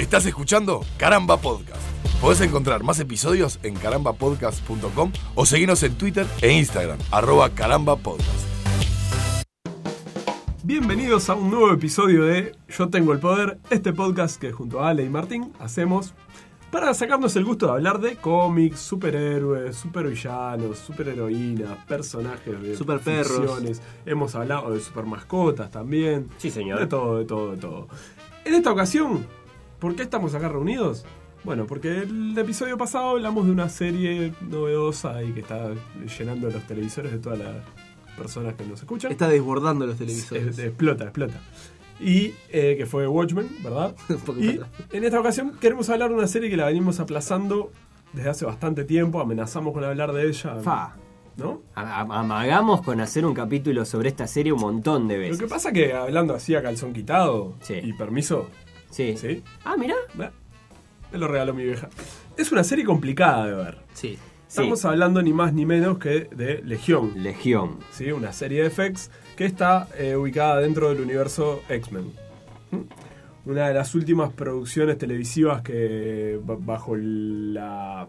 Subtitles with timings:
[0.00, 1.82] Estás escuchando Caramba Podcast.
[2.22, 8.46] Podés encontrar más episodios en carambapodcast.com o seguirnos en Twitter e Instagram, arroba carambapodcast.
[10.64, 14.88] Bienvenidos a un nuevo episodio de Yo Tengo el Poder, este podcast que junto a
[14.88, 16.14] Ale y Martín hacemos
[16.70, 23.82] para sacarnos el gusto de hablar de cómics, superhéroes, supervillanos, superheroínas, personajes de Superperros.
[24.06, 26.30] Hemos hablado de supermascotas también.
[26.38, 26.80] Sí, señor.
[26.80, 27.88] De todo, de todo, de todo.
[28.44, 29.26] En esta ocasión,
[29.80, 31.04] ¿por qué estamos acá reunidos?
[31.42, 35.70] Bueno, porque el episodio pasado hablamos de una serie novedosa y que está
[36.18, 37.56] llenando los televisores de todas las
[38.16, 39.10] personas que nos escuchan.
[39.10, 40.58] Está desbordando los Es- televisores.
[40.58, 41.40] explota, explota.
[41.98, 43.94] Y eh, que fue Watchmen, ¿verdad?
[44.38, 44.60] Y
[44.96, 47.70] en esta ocasión queremos hablar de una serie que la venimos aplazando
[48.12, 49.20] desde hace bastante tiempo.
[49.20, 50.56] Amenazamos con hablar de ella.
[50.60, 50.96] Fa.
[51.36, 51.62] ¿No?
[51.74, 55.38] Amagamos con hacer un capítulo sobre esta serie un montón de Lo veces.
[55.38, 57.74] que pasa que hablando así a calzón quitado Sí.
[57.82, 58.48] y permiso,
[58.90, 59.16] Sí.
[59.16, 59.42] ¿sí?
[59.64, 59.94] Ah, mira.
[60.14, 61.88] Me lo regaló mi vieja.
[62.36, 63.78] Es una serie complicada de ver.
[63.94, 64.18] Sí.
[64.48, 67.12] Estamos hablando ni más ni menos que de Legión.
[67.22, 67.78] Legión.
[67.92, 68.10] ¿sí?
[68.12, 72.12] una serie de FX que está eh, ubicada dentro del universo X-Men.
[72.72, 73.48] ¿Mm?
[73.50, 78.06] Una de las últimas producciones televisivas que ba- bajo la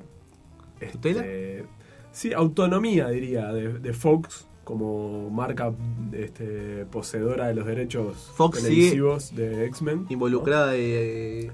[0.80, 1.66] este,
[2.11, 5.73] sí, autonomía diría de, de Fox como marca
[6.14, 10.04] este, poseedora de los derechos Fox televisivos de X-Men.
[10.04, 10.08] ¿no?
[10.12, 11.52] Involucrada de.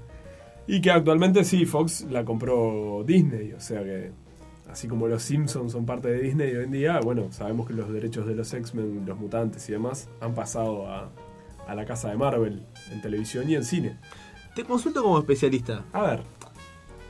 [0.66, 4.12] Y que actualmente sí, Fox la compró Disney, o sea que
[4.68, 7.90] así como los Simpsons son parte de Disney hoy en día, bueno, sabemos que los
[7.90, 11.10] derechos de los X-Men, los mutantes y demás han pasado a,
[11.66, 13.96] a la casa de Marvel en televisión y en cine.
[14.54, 15.86] Te consulto como especialista.
[15.92, 16.20] A ver,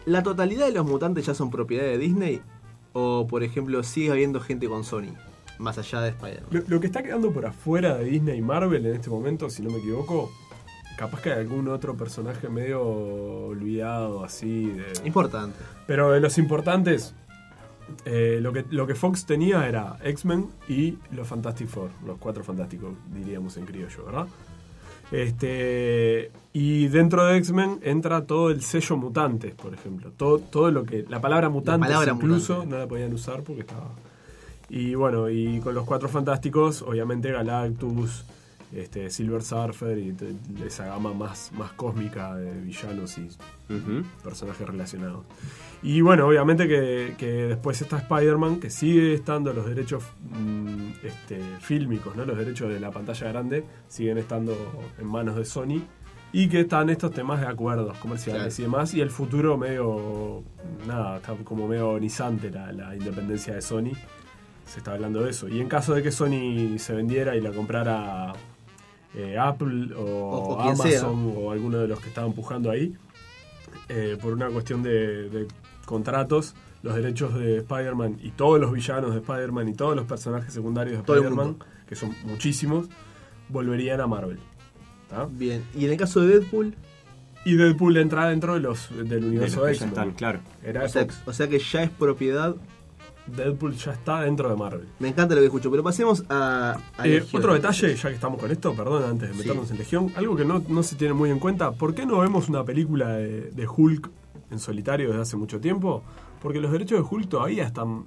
[0.08, 2.40] ¿La totalidad de los mutantes ya son propiedad de Disney?
[2.94, 5.12] ¿O, por ejemplo, sigue habiendo gente con Sony?
[5.58, 6.48] Más allá de Spider-Man.
[6.50, 9.62] lo, lo que está quedando por afuera de Disney y Marvel en este momento, si
[9.62, 10.30] no me equivoco,
[10.98, 14.66] capaz que hay algún otro personaje medio olvidado así.
[14.66, 15.58] De, Importante.
[15.86, 17.14] Pero de los importantes,
[18.04, 22.42] eh, lo, que, lo que Fox tenía era X-Men y los Fantastic Four, los cuatro
[22.42, 24.26] fantásticos, diríamos en criollo, ¿verdad?
[25.10, 30.10] Este, y dentro de X-Men entra todo el sello mutantes, por ejemplo.
[30.14, 31.06] Todo, todo lo que.
[31.08, 32.74] La palabra mutantes palabra incluso mutante.
[32.74, 33.88] no la podían usar porque estaba.
[34.68, 38.24] Y bueno, y con los cuatro fantásticos, obviamente Galactus,
[38.72, 40.14] este, Silver Surfer y
[40.66, 43.28] esa gama más, más cósmica de villanos y
[44.22, 45.24] personajes relacionados.
[45.82, 51.40] Y bueno, obviamente que, que después está Spider-Man, que sigue estando los derechos mm, este,
[51.60, 52.26] fílmicos, ¿no?
[52.26, 54.54] los derechos de la pantalla grande, siguen estando
[54.98, 55.82] en manos de Sony.
[56.30, 58.58] Y que están estos temas de acuerdos comerciales Claro.
[58.58, 58.92] y demás.
[58.92, 60.42] Y el futuro medio.
[60.86, 63.92] Nada, está como medio agonizante la, la independencia de Sony.
[64.68, 65.48] Se está hablando de eso.
[65.48, 68.32] Y en caso de que Sony se vendiera y la comprara
[69.14, 71.00] eh, Apple o, O- o quien sea.
[71.00, 72.94] Amazon o alguno de los que estaban empujando ahí,
[73.88, 75.46] eh, por una cuestión de, de
[75.86, 80.52] contratos, los derechos de Spider-Man y todos los villanos de Spider-Man y todos los personajes
[80.52, 81.56] secundarios de Spider-Man,
[81.88, 82.86] que son muchísimos,
[83.48, 84.38] volverían a Marvel.
[85.08, 85.26] ¿tá?
[85.30, 85.64] Bien.
[85.74, 86.74] Y en el caso de Deadpool,
[87.44, 89.88] Y Deadpool entra dentro de los, del De los universo ya X-Men.
[89.88, 90.40] están, claro.
[90.62, 91.22] Era o sea, Fox.
[91.24, 92.54] o sea que ya es propiedad.
[93.36, 94.88] Deadpool ya está dentro de Marvel.
[94.98, 96.78] Me encanta lo que escucho, pero pasemos a.
[96.96, 99.40] a Eh, otro detalle, ya que estamos con esto, perdón, antes de Sí.
[99.40, 102.18] meternos en Legión, algo que no, no se tiene muy en cuenta, ¿por qué no
[102.18, 104.10] vemos una película de, de Hulk
[104.50, 106.02] en solitario desde hace mucho tiempo?
[106.42, 108.04] Porque los derechos de Hulk todavía están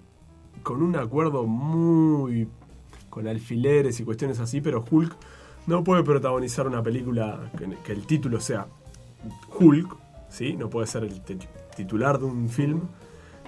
[0.63, 2.47] con un acuerdo muy...
[3.09, 5.15] con alfileres y cuestiones así, pero Hulk
[5.67, 8.67] no puede protagonizar una película que, que el título sea
[9.59, 9.95] Hulk,
[10.29, 10.53] ¿sí?
[10.55, 11.21] No puede ser el
[11.75, 12.81] titular de un film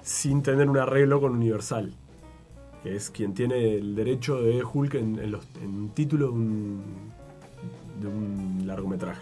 [0.04, 1.94] sin tener un arreglo con Universal
[2.84, 6.34] que es quien tiene el derecho de Hulk en, en los- en un título de
[6.34, 6.82] un,
[8.02, 9.22] de un largometraje.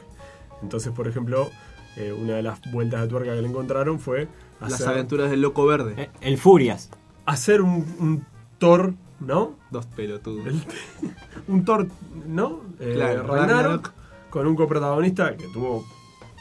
[0.63, 1.47] Entonces, por ejemplo,
[1.95, 4.27] eh, una de las vueltas de tuerca que le encontraron fue
[4.59, 5.93] Las aventuras del Loco Verde.
[5.95, 6.89] Eh, El Furias.
[7.27, 8.25] hacer un, un
[8.57, 9.53] Thor, ¿no?
[9.69, 10.47] Dos pelotudos.
[10.47, 10.61] El-
[11.47, 11.87] un Thor,
[12.27, 12.61] ¿no?
[12.79, 13.91] Eh, Claro, Ragnarok, Ragnarok.
[14.31, 15.85] con un coprotagonista que tuvo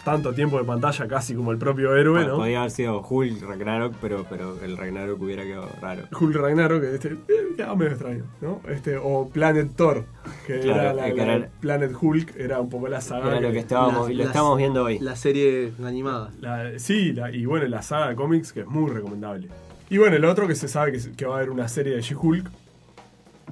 [0.05, 2.36] tanto tiempo de pantalla casi como el propio héroe, ¿no?
[2.36, 6.04] Podía haber sido Hulk Ragnarok, pero, pero el Ragnarok hubiera quedado raro.
[6.19, 7.19] Hulk Ragnarok, que este, eh,
[7.57, 8.60] quedaba medio extraño, ¿no?
[8.69, 10.04] Este, o Planet Thor,
[10.47, 13.27] que Claro, era la, que Planet Hulk, era un poco la saga.
[13.28, 14.98] Era lo que- que estábamos, Las- lo estamos viendo hoy.
[15.01, 16.30] La serie animada.
[16.41, 19.48] la- sí, la- y bueno, la saga de cómics que es muy recomendable.
[19.91, 22.01] Y bueno, el otro que se sabe que, que va a haber una serie de
[22.01, 22.48] She-Hulk.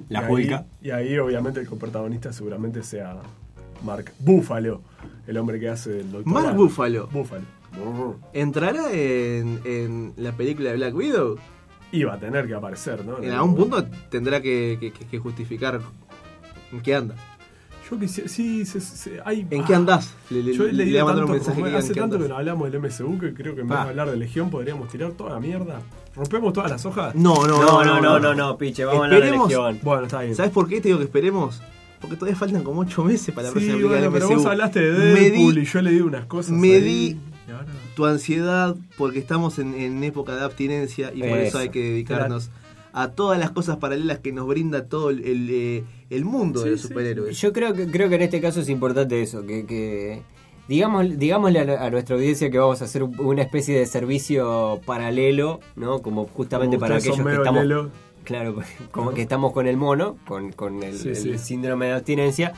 [0.07, 0.65] La y Hulka.
[0.81, 3.17] Y ahí, obviamente, el coprotagonista seguramente sea
[3.83, 4.81] Mark Buffalo,
[5.27, 6.31] el hombre que hace el doctor.
[6.33, 7.07] Mark Buffalo.
[7.11, 7.43] Buffalo.
[8.33, 11.37] ¿Entrará en, en la película de Black Widow?
[11.91, 13.17] Iba a tener que aparecer, ¿no?
[13.21, 15.79] En algún punto tendrá que, que- que- que justificar
[16.71, 17.15] en qué anda.
[17.89, 18.29] Yo quisiera.
[18.29, 19.47] Sí, se- se- hay.
[19.49, 20.13] ¿En ah, qué andás?
[20.29, 22.37] Le, le- Yo he le leído mandar tanto, un mensaje que hace tanto que no
[22.37, 25.31] hablamos del MSU que creo que en vez de hablar de Legión podríamos tirar toda
[25.33, 25.81] la mierda.
[26.15, 27.15] ¿Rompemos todas las hojas?
[27.15, 29.79] No, no, No, no, no, no, no, piche, vamos a hablar de Esperemos- Legión.
[29.81, 30.35] Bueno, está bien.
[30.35, 31.61] ¿Sabes por qué te digo que esperemos?
[32.01, 34.35] Porque todavía faltan como 8 meses para la Sí, próxima película bueno, pero MCU.
[34.37, 36.51] vos hablaste de Deadpool di y yo le di unas cosas.
[36.51, 37.17] me ahí, di-
[37.47, 37.65] y ahora-
[37.95, 41.59] tu ansiedad porque estamos en, en época de abstinencia y por eso Eso.
[41.59, 42.49] hay que dedicarnos
[42.93, 46.71] a todas las cosas paralelas que nos brinda todo el, el, eh, el mundo de
[46.71, 47.39] los Sí, superhéroes.
[47.39, 50.21] Yo creo que, creo que en este caso es importante eso, que, que
[50.67, 54.79] digamos, digámosle a, a nuestra audiencia que vamos a hacer un- una especie de servicio
[54.85, 56.01] paralelo, ¿no?
[56.01, 57.89] Como justamente Como para aquellos que estamos...
[58.29, 58.55] Claro,
[58.91, 61.37] como que estamos con el mono, con, con el, Sí, el sí.
[61.39, 62.53] síndrome de abstinencia,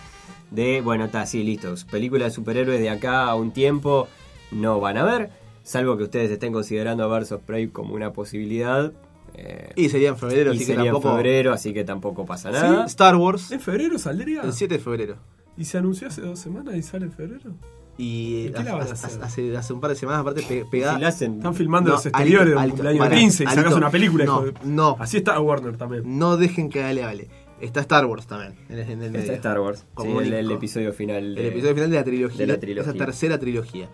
[0.52, 1.86] de, bueno, está, sí, listos.
[1.86, 4.10] Películas de superhéroes de acá a un tiempo
[4.52, 5.30] no van a ver,
[5.64, 8.92] salvo que ustedes estén considerando a of Prey como una posibilidad.
[9.34, 11.16] eh, Y sería en febrero, y así que sería en tampoco.
[11.16, 12.56] febrero, así que tampoco pasa ¿Sí?
[12.56, 12.86] nada.
[12.88, 14.42] Star Wars, ¿En febrero saldría?
[14.42, 15.16] el 7 de febrero.
[15.58, 17.52] ¿Y se anunció hace dos semanas y sale en febrero?
[17.98, 20.66] Y ¿Y qué la van a hace, hace, hace un par de semanas, aparte, pe-
[20.72, 20.98] pegada.
[21.08, 23.62] hacen- Están filmando No, los exteriores Alito, de un Alito, cumpleaños de 15 y Alito,
[23.62, 24.26] sacas una película.
[24.26, 24.96] no, de- no.
[25.00, 26.18] Así está Warner también.
[26.18, 27.30] No dejen que Ale hable.
[27.60, 29.20] Está Star Wars también en el, en el medio.
[29.20, 31.38] Está Star Wars, Como sí, el, episodio final.
[31.38, 32.38] El episodio final de la trilogía.
[32.40, 32.90] de la trilogía.
[32.92, 33.88] Esa tercera trilogía.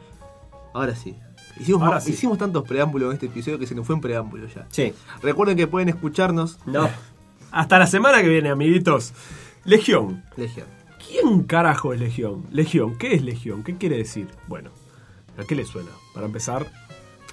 [0.73, 1.17] Ahora sí.
[1.59, 2.11] Hicimos, Ahora ma- sí.
[2.11, 4.67] hicimos tantos preámbulos en este episodio que se nos fue en preámbulo ya.
[4.71, 6.59] Sí, Recuerden que pueden escucharnos.
[6.65, 6.87] no.
[7.51, 9.13] Hasta la semana que viene, amiguitos.
[9.65, 10.23] Legión.
[10.37, 10.67] Legión.
[11.09, 12.43] ¿Quién carajo es Legión?
[12.51, 13.63] Legión, ¿qué es Legión?
[13.63, 14.27] ¿Qué quiere decir?
[14.47, 14.71] Bueno,
[15.37, 15.89] ¿a qué le suena?
[16.13, 16.67] Para empezar,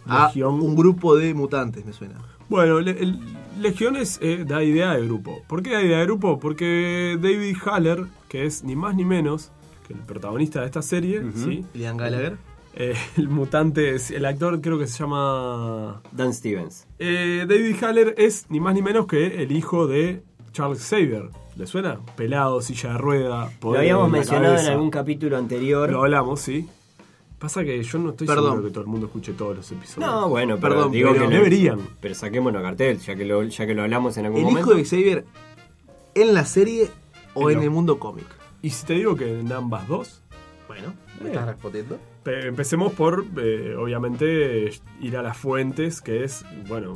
[0.06, 0.60] Legión.
[0.60, 2.20] un grupo de mutantes, me suena.
[2.48, 3.18] Bueno, le- el-
[3.60, 5.42] Legión es, eh, da idea de grupo.
[5.46, 6.38] ¿Por qué da idea de grupo?
[6.38, 9.50] Porque David Haller, que es ni más ni menos
[9.86, 11.64] que el protagonista de esta serie, ¿sí?
[11.74, 12.36] Liam Gallagher.
[12.74, 16.02] Eh, el mutante, el actor creo que se llama...
[16.12, 16.86] Dan Stevens.
[16.98, 20.22] Eh, David Haller es ni más ni menos que el hijo de
[20.52, 21.30] Charles Xavier.
[21.56, 21.98] ¿Le suena?
[22.16, 24.72] Pelado, silla de rueda, Lo poder habíamos en la mencionado en cabeza.
[24.72, 25.90] algún capítulo anterior.
[25.90, 26.68] Lo hablamos, sí.
[27.38, 28.44] Pasa que yo no estoy Perdón.
[28.52, 30.10] seguro que todo el mundo escuche todos los episodios.
[30.10, 31.78] No, bueno, pero Perdón, digo pero que lo- deberían.
[32.00, 34.70] Pero saquémonos cartel, ya que lo, ya que lo hablamos en algún El momento.
[34.70, 35.24] hijo de Xavier
[36.14, 36.88] en la serie
[37.34, 38.26] o En en lo- el mundo cómic.
[38.62, 40.20] Y si te digo que en ambas dos,
[40.66, 41.32] Bueno, me Eh.
[41.32, 41.98] estás respondiendo.
[42.24, 44.70] Pe- Empecemos por, eh, obviamente,
[45.00, 46.94] ir a las fuentes, que es, bueno,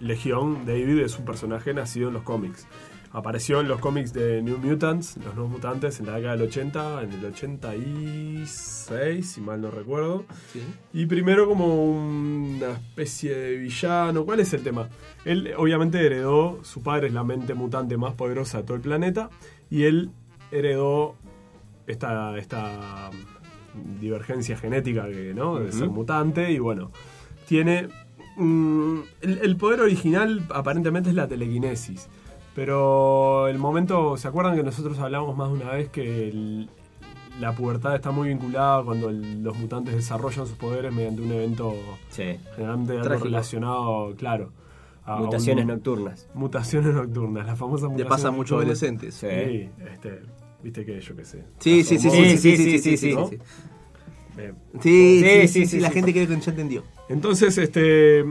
[0.00, 2.66] Legión, David es un personaje nacido en los cómics.
[3.12, 7.02] Apareció en los cómics de New Mutants, los nuevos mutantes, en la década del 80,
[7.02, 10.24] en el 86, si mal no recuerdo.
[10.52, 10.62] Sí.
[10.92, 14.24] Y primero como una especie de villano.
[14.24, 14.88] ¿Cuál es el tema?
[15.24, 19.28] Él obviamente heredó, su padre es la mente mutante más poderosa de todo el planeta,
[19.70, 20.12] y él
[20.52, 21.16] heredó
[21.88, 23.10] esta, esta
[24.00, 25.58] divergencia genética que, ¿no?
[25.58, 26.92] de ser mutante, y bueno,
[27.48, 27.88] tiene...
[28.36, 32.08] mm, el, el poder original aparentemente es la telequinesis.
[32.54, 36.66] Pero el momento, ¿se acuerdan que nosotros hablamos más de una vez que
[37.38, 41.74] la pubertad está muy vinculada cuando los mutantes desarrollan sus poderes mediante un evento
[42.10, 42.38] sí.
[42.54, 44.52] generalmente algo relacionado, claro.
[45.04, 46.28] A mutaciones nocturnas.
[46.34, 48.06] Mutaciones nocturnas, la famosa mutación.
[48.06, 49.14] Le pasa mucho a adolescentes.
[49.14, 50.20] Sí, sí este,
[50.62, 51.44] viste que yo qué sé.
[51.58, 52.96] Sí, sí, sí, sí, sí, sí, sí, sí,
[54.80, 56.84] sí, sí, sí, la gente creo que ya entendió.
[57.08, 58.24] Entonces, este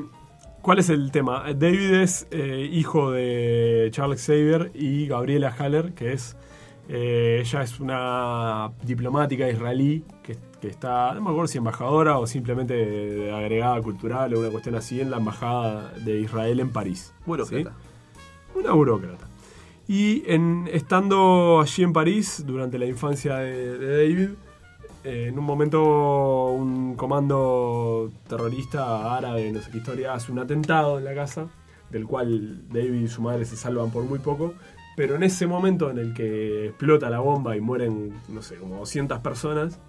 [0.61, 1.43] ¿cuál es el tema?
[1.55, 6.35] David es eh, hijo de Charles Xavier y Gabriela Haller, que es,
[6.87, 12.27] eh, ella es una diplomática israelí que, que está, no me acuerdo si embajadora o
[12.27, 17.13] simplemente de agregada cultural o una cuestión así en la embajada de Israel en París.
[17.25, 17.71] Burócrata.
[17.71, 18.59] ¿sí?
[18.59, 19.27] Una burócrata.
[19.87, 24.29] Y en, estando allí en París, durante la infancia de, de David,
[25.03, 30.97] eh, en un momento un comando terrorista árabe, no sé qué historia, hace un atentado
[30.97, 31.47] en la casa,
[31.89, 34.53] del cual David y su madre se salvan por muy poco.
[34.95, 38.79] Pero en ese momento en el que explota la bomba y mueren, no sé, como
[38.79, 39.79] 200 personas,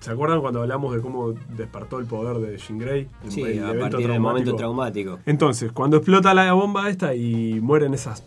[0.00, 3.08] ¿se acuerdan cuando hablamos de cómo despertó el poder de Jean Grey?
[3.28, 5.20] Sí, el a evento partir del momento traumático.
[5.24, 8.22] Entonces, cuando explota la bomba esta y mueren esas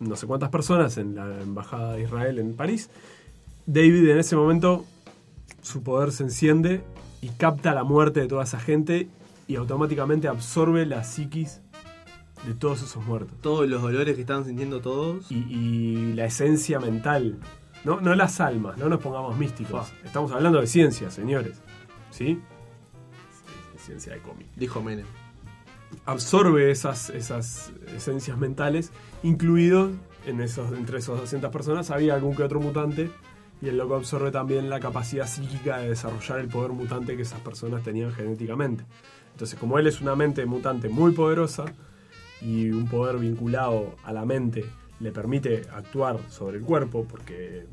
[0.00, 2.88] no sé cuántas personas en la embajada de Israel en París,
[3.66, 4.84] David en ese momento
[5.68, 6.82] su poder se enciende
[7.20, 9.08] y capta la muerte de toda esa gente
[9.46, 11.60] y automáticamente absorbe la psiquis
[12.46, 13.36] de todos esos muertos.
[13.42, 15.30] Todos los dolores que estaban sintiendo todos.
[15.30, 17.38] Y, y la esencia mental,
[17.84, 19.88] no, no las almas, no nos pongamos místicos.
[19.88, 19.98] Fua.
[20.04, 21.60] Estamos hablando de ciencia, señores.
[22.10, 22.40] ¿Sí?
[23.76, 25.06] Sí, Ciencia de cómic Dijo Menem.
[26.06, 28.90] absorbe esas, esas esencias mentales,
[29.22, 29.90] incluido
[30.26, 33.10] en esos, entre esas 200 personas había algún que otro mutante,
[33.60, 37.40] y el loco absorbe también la capacidad psíquica de desarrollar el poder mutante que esas
[37.40, 38.84] personas tenían genéticamente.
[39.32, 41.66] Entonces, como él es una mente mutante muy poderosa,
[42.40, 44.64] y un poder vinculado a la mente
[45.00, 47.66] le permite actuar sobre el cuerpo, porque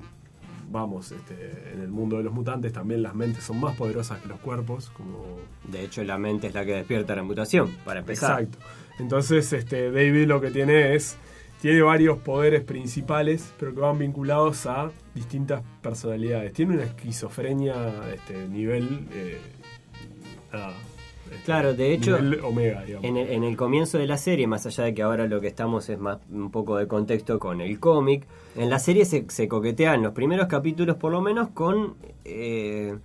[0.70, 4.27] vamos, este, en el mundo de los mutantes también las mentes son más poderosas que
[4.27, 5.24] los cuerpos, como
[5.63, 8.42] De hecho, la mente es la que despierta la mutación, para empezar.
[8.42, 8.65] Exacto.
[9.00, 11.18] Entonces, este, David lo que tiene es.
[11.62, 16.54] Tiene varios poderes principales, pero que van vinculados a distintas personalidades.
[16.54, 17.74] Tiene una esquizofrenia
[18.14, 19.08] este, nivel.
[19.12, 19.40] eh,
[20.54, 20.74] nada,
[21.32, 22.84] este, Claro, de hecho, nivel Omega.
[23.02, 25.48] En el, en el comienzo de la serie, más allá de que ahora lo que
[25.48, 29.48] estamos es más un poco de contexto con el cómic, en la serie se, se
[29.48, 31.96] coquetean los primeros capítulos por lo menos con,
[32.26, 32.96] eh,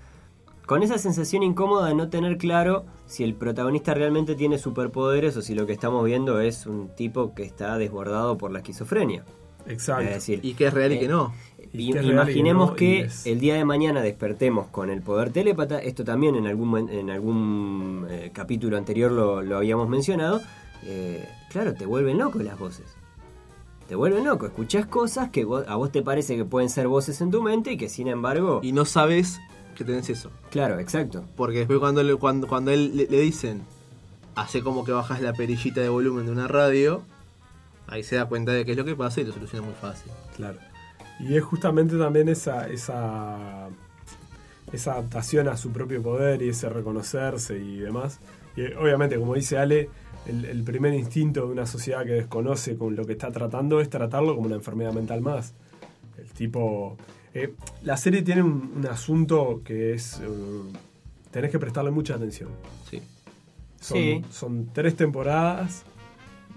[0.70, 5.42] con esa sensación incómoda de no tener claro si el protagonista realmente tiene superpoderes o
[5.42, 9.24] si lo que estamos viendo es un tipo que está desbordado por la esquizofrenia.
[9.66, 10.04] Exacto.
[10.04, 11.32] Es decir, Y que es real y Eh, que no.
[11.72, 16.04] y- imaginemos no, que y el día de mañana despertemos con el poder telépata, esto
[16.04, 20.40] también en algún, en algún eh, capítulo anterior lo, lo habíamos mencionado,
[20.84, 22.86] eh, claro, te vuelven loco las voces.
[23.88, 27.20] Te vuelven loco, escuchás cosas que vos- a vos te parece que pueden ser voces
[27.20, 28.60] en tu mente y que sin embargo...
[28.62, 29.40] Y no sabes
[29.80, 30.30] que tenés eso.
[30.50, 31.24] Claro, exacto.
[31.36, 33.62] Porque después cuando, le, cuando, cuando él le, le dicen,
[34.34, 37.02] hace como que bajas la perillita de volumen de una radio,
[37.86, 40.12] ahí se da cuenta de qué es lo que pasa y lo soluciona muy fácil.
[40.36, 40.58] Claro.
[41.18, 43.68] Y es justamente también esa, esa,
[44.70, 48.20] esa adaptación a su propio poder y ese reconocerse y demás.
[48.56, 49.88] Y obviamente, como dice Ale,
[50.26, 53.88] el, el primer instinto de una sociedad que desconoce con lo que está tratando es
[53.88, 55.54] tratarlo como una enfermedad mental más.
[56.18, 56.98] El tipo...
[57.34, 60.20] eh, la serie tiene un, un asunto que es...
[60.22, 60.26] eh,
[61.30, 62.48] tenés que prestarle mucha atención.
[62.90, 63.00] Sí.
[63.80, 64.24] Son, Sí.
[64.30, 65.84] son tres temporadas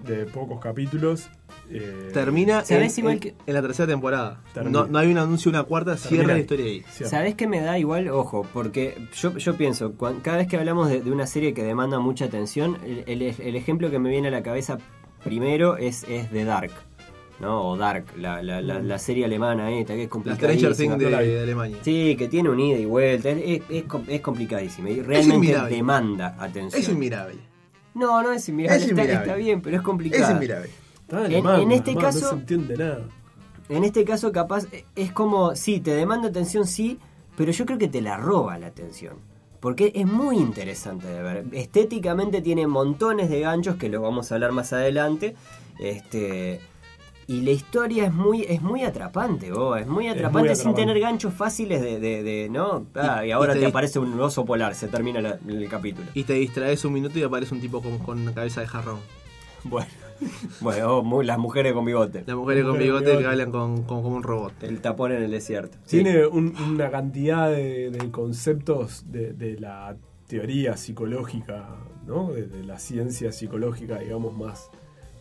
[0.04, 1.30] de pocos capítulos.
[1.70, 4.42] eh, Termina en, ¿Sabés igual en- que- en la tercera temporada.
[4.68, 6.84] No, no hay un anuncio de una cuarta, cierra la historia ahí.
[7.06, 8.08] ¿Sabés qué me da igual?
[8.08, 11.98] Ojo, porque yo, yo pienso, cada vez que hablamos de, de una serie que demanda
[12.00, 14.76] mucha atención, el, el- el ejemplo que me viene a la cabeza
[15.22, 16.72] primero es, es The Dark,
[17.40, 17.68] ¿no?
[17.70, 20.72] O Dark, la, la, la, la serie alemana esta, que es La complicadísima.
[20.72, 21.78] Stranger Things de, la de Alemania.
[21.82, 25.56] Sí, que tiene un ida y vuelta, es, es, es com- es complicadísima y realmente
[25.68, 26.80] demanda atención.
[26.82, 27.38] Es inmirable.
[27.94, 29.26] No, no es inmirable, Es está, inmirable.
[29.26, 30.24] está bien, pero es complicado.
[30.24, 30.70] Es inmirable.
[31.02, 33.02] Está en En- alemán, en este caso- No se entiende nada.
[33.68, 34.64] En este caso, capaz,
[34.94, 36.98] es como, sí, te demanda atención, sí,
[37.36, 39.14] pero yo creo que te la roba la atención.
[39.60, 41.44] Porque es muy interesante de ver.
[41.52, 45.34] Estéticamente tiene montones de ganchos, que los vamos a hablar más adelante.
[45.78, 46.60] Este.
[47.26, 50.80] Y la historia es muy, es muy atrapante, vos, es muy atrapante sin atrapante.
[50.82, 52.86] tener ganchos fáciles de, de- de, ¿no?
[52.94, 56.06] Ah, y, ahora y te, te- aparece un oso polar, se termina la- el capítulo.
[56.14, 58.98] Y te distraes un minuto y aparece un tipo con, con una cabeza de jarrón.
[59.64, 59.88] Bueno,
[60.60, 62.24] bueno, las mujeres con bigote.
[62.26, 64.62] Las mujeres con Mujeres con bigote que hablan con, con- como un robot.
[64.62, 65.78] El tapón en el desierto.
[65.84, 66.02] Sí.
[66.02, 71.68] Tiene un- una cantidad de, de conceptos de, de la teoría psicológica,
[72.06, 72.32] ¿no?
[72.32, 74.70] De, de la ciencia psicológica, digamos, más,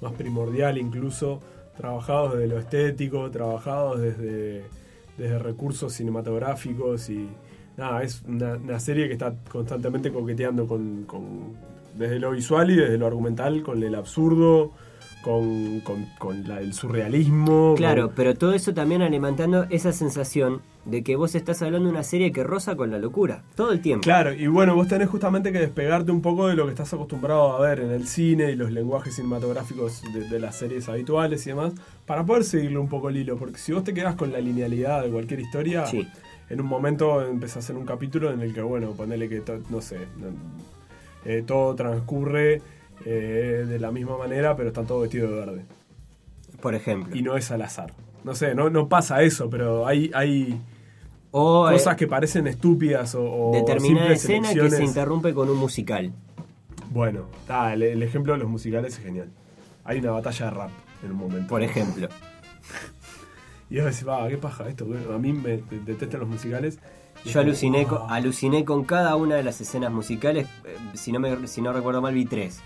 [0.01, 1.39] más primordial incluso,
[1.77, 4.63] trabajados desde lo estético, trabajados desde,
[5.17, 7.27] desde recursos cinematográficos y
[7.77, 11.53] nada, es una, una serie que está constantemente coqueteando con, con-
[11.97, 14.71] desde lo visual y desde lo argumental, con el absurdo,
[15.23, 17.73] con, con- con la- el surrealismo.
[17.77, 22.03] Claro, pero todo eso también alimentando esa sensación de que vos estás hablando de una
[22.03, 24.03] serie que roza con la locura todo el tiempo.
[24.03, 27.53] Claro, y bueno, vos tenés justamente que despegarte un poco de lo que estás acostumbrado
[27.55, 31.51] a ver en el cine y los lenguajes cinematográficos de, de las series habituales y
[31.51, 31.73] demás,
[32.05, 35.03] para poder seguirle un poco el hilo, porque si vos te quedás con la linealidad
[35.03, 36.05] de cualquier historia, Sí.
[36.49, 39.99] en un momento empezás en un capítulo en el que, bueno, ponele que, no sé,
[41.25, 42.61] eh, todo transcurre
[43.05, 45.61] eh, de la misma manera, pero están todos vestidos de verde.
[46.61, 47.15] Por ejemplo.
[47.15, 47.93] Y no es al azar.
[48.23, 50.59] No sé, no, no pasa eso, pero hay, hay
[51.33, 55.57] o eh, cosas que parecen estúpidas o, o determinada escena que se interrumpe con un
[55.57, 56.11] musical.
[56.91, 59.27] Bueno, ah, el, el ejemplo de los musicales es genial.
[59.83, 60.69] Hay una batalla de rap
[61.03, 61.47] en un momento.
[61.47, 62.07] Por ejemplo.
[63.69, 64.85] Y vos decís, va, qué paja esto.
[65.13, 66.77] A mí me de- detestan los musicales.
[67.25, 68.15] Yo aluciné, con, "Ah".
[68.15, 70.47] aluciné con cada una de las escenas musicales.
[70.65, 72.61] eh, Si no, me, si no recuerdo mal, vi tres.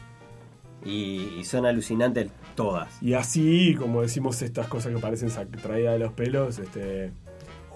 [0.84, 2.90] Y, y son alucinantes todas.
[3.02, 5.30] Y así, como decimos estas cosas que parecen
[5.62, 7.12] traídas de los pelos, este,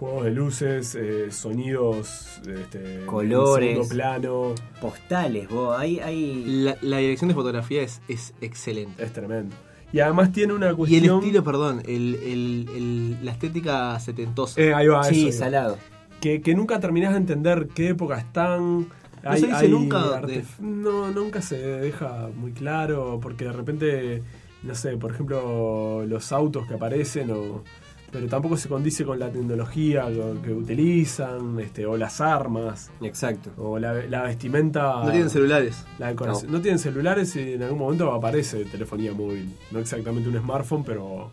[0.01, 3.69] juegos de luces, eh, sonidos, este, Colores.
[3.73, 5.79] segundo plano, Postales, vos.
[5.79, 6.43] Hay, hay...
[6.63, 9.03] La, la dirección de fotografía es, es excelente.
[9.03, 9.55] es tremendo.
[9.93, 11.19] Y además tiene una Y el cuestión...
[11.19, 14.59] estilo, perdón, el, el- el- la estética setentosa.
[14.59, 15.77] Eh, ahí va, Sí, eso salado.
[16.19, 18.87] que, que nunca terminás de entender qué época están.
[19.23, 24.23] No se dice nunca de- No, nunca se deja muy claro, porque de repente,
[24.63, 27.63] no sé, por ejemplo, los autos que aparecen, o,
[28.11, 30.05] pero tampoco se condice con la tecnología
[30.43, 33.51] que, utilizan, este, o las armas, Exacto.
[33.57, 35.03] o la, la vestimenta.
[35.03, 35.85] no tienen celulares.
[35.97, 36.13] la.
[36.13, 36.61] No.
[36.61, 39.55] tienen celulares y en algún momento aparece telefonía móvil.
[39.71, 41.31] No exactamente un smartphone, pero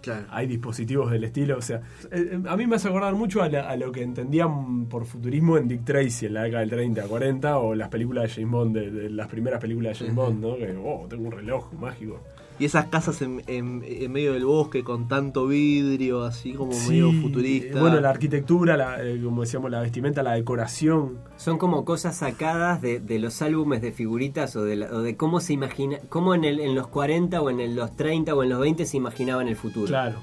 [0.00, 0.24] Claro.
[0.30, 1.58] hay dispositivos del estilo.
[1.58, 1.76] O sea,
[2.10, 5.04] eh, eh, a mí me hace acordar mucho a, la- a lo que entendían por
[5.04, 8.50] futurismo en Dick Tracy en la década del 30, 40, o las películas de James
[8.50, 10.14] Bond, de, de las primeras películas de James.
[10.16, 10.56] Bond, ¿no?
[10.56, 12.20] Que, oh, tengo un reloj mágico.
[12.62, 16.90] Y esas casas en, en- en medio del bosque con tanto vidrio, así como Sí,
[16.90, 17.80] medio futurista.
[17.80, 21.18] Bueno, la arquitectura, la, eh, como decíamos, la vestimenta, la decoración.
[21.36, 25.16] Son como cosas sacadas de, de los álbumes de figuritas o de, la- o de
[25.16, 28.42] cómo se imagina, cómo en, el, en los 40 o en el- los 30 o
[28.44, 29.86] en los 20 se imaginaban el futuro.
[29.88, 30.20] Claro.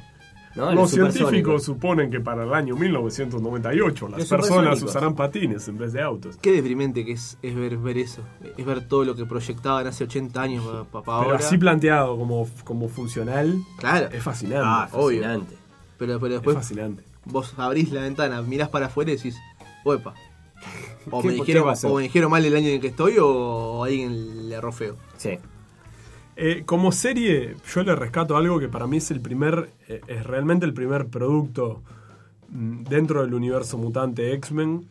[0.56, 0.72] ¿No?
[0.74, 5.94] Los científicos suponen que para el año 1998 las Los personas usarán patines en vez
[5.94, 6.38] de autos.
[6.42, 8.22] Qué deprimente que es, es ver, ver eso.
[8.58, 11.38] Es ver todo lo que proyectaban hace 80 años para Pero ahora.
[11.38, 14.10] así planteado como, como funcional, claro.
[14.12, 14.64] es fascinante.
[14.66, 15.22] Ah, obvio.
[15.22, 15.56] Fascinante.
[15.98, 17.04] Pero, pero es después fascinante.
[17.26, 19.38] vos abrís la ventana, mirás para afuera y decís,
[19.86, 20.14] uepa.
[21.12, 23.84] O ¿Qué- me, dijeron, o me dijeron mal el año en el que estoy o
[23.84, 24.96] alguien le erró feo.
[25.18, 25.40] Sí.
[26.42, 30.24] Eh, como serie, yo le rescato algo que para mí es el primer, eh, es
[30.26, 31.82] realmente el primer producto
[32.50, 34.86] mm, dentro del universo mutante X-Men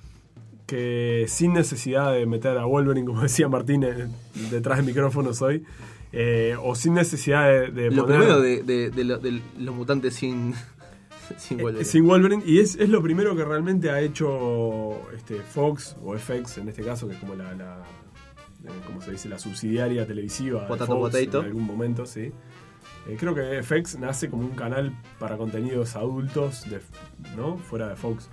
[0.67, 4.09] que sin necesidad de meter a Wolverine, como decía Martín, eh,
[4.51, 5.65] detrás del micrófono hoy,
[6.13, 9.75] eh, o sin necesidad de, de Lo poner- primero de, de- de lo- de los
[9.75, 10.53] mutantes sin,
[11.39, 11.85] sin Wolverine.
[11.87, 16.59] Sin Wolverine, y es, es lo primero que realmente ha hecho este, Fox, o FX
[16.59, 17.79] en este caso, que es como la, la
[18.87, 21.41] como se dice, la subsidiaria televisiva de Fox Potato.
[21.41, 22.33] en algún momento, sí.
[23.07, 26.81] Eh, creo que FX nace como un canal para contenidos adultos, de,
[27.37, 27.57] ¿no?
[27.59, 28.29] Fuera de Fox.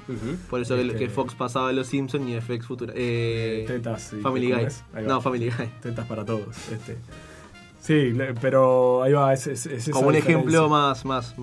[0.50, 2.94] Por eso que, Este- que Fox pasaba de los Simpsons y FX Futura.
[2.96, 4.64] Eh, tetas y Family ¿cómo
[4.94, 5.04] Guy.
[5.08, 5.70] No, Family Guy.
[5.82, 6.56] Tetas para todos.
[6.72, 6.98] Este.
[7.80, 10.40] Sí, pero ahí va, es, es- es Como un diferencia.
[10.40, 11.36] ejemplo más, más,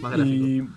[0.00, 0.34] más gráfico.
[0.44, 0.68] Y,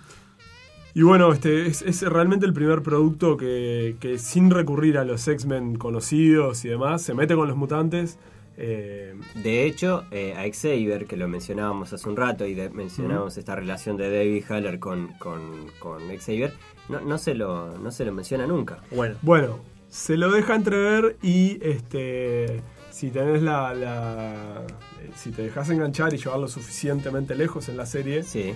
[0.98, 5.26] y bueno, este es, es realmente el primer producto que, que sin recurrir a los
[5.28, 8.18] X-Men conocidos y demás, se mete con los mutantes.
[8.56, 13.36] eh, De hecho, eh, a Xavier, que lo mencionábamos hace un rato y de- mencionábamos
[13.38, 15.40] esta relación de David Haller con, con,
[15.78, 16.52] con Xavier,
[16.88, 18.78] no, no, se lo, no se lo menciona nunca.
[18.90, 24.62] Bueno, bueno, se lo deja entrever y este si tenés la, la-
[25.02, 28.54] eh, si te dejas enganchar y llevarlo suficientemente lejos en la serie, Sí,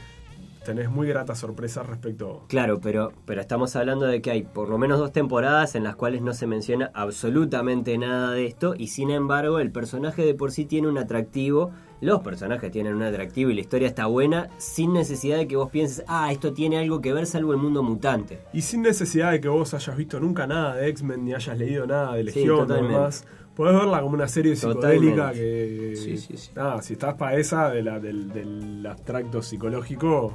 [0.65, 4.79] tenés muy gratas sorpresas respecto claro, pero, pero estamos hablando de que hay por lo
[4.79, 9.11] menos dos temporadas en las cuales no se menciona absolutamente nada de esto y sin
[9.11, 11.71] embargo el personaje de por sí tiene un atractivo,
[12.01, 15.71] los personajes tienen un atractivo y la historia está buena sin necesidad de que vos
[15.71, 18.41] pienses, ah, esto tiene algo que ver salvo el mundo mutante.
[18.53, 21.87] Y sin necesidad de que vos hayas visto nunca nada de X-Men ni hayas leído
[21.87, 22.93] nada de Sí, Legión o totalmente.
[22.95, 25.41] demás, podés verla como una serie psicodélica Totalmente.
[25.41, 25.97] que.
[25.97, 26.51] Sí, sí, sí.
[26.57, 30.33] Nada, si estás para esa de la, del, del abstracto psicológico,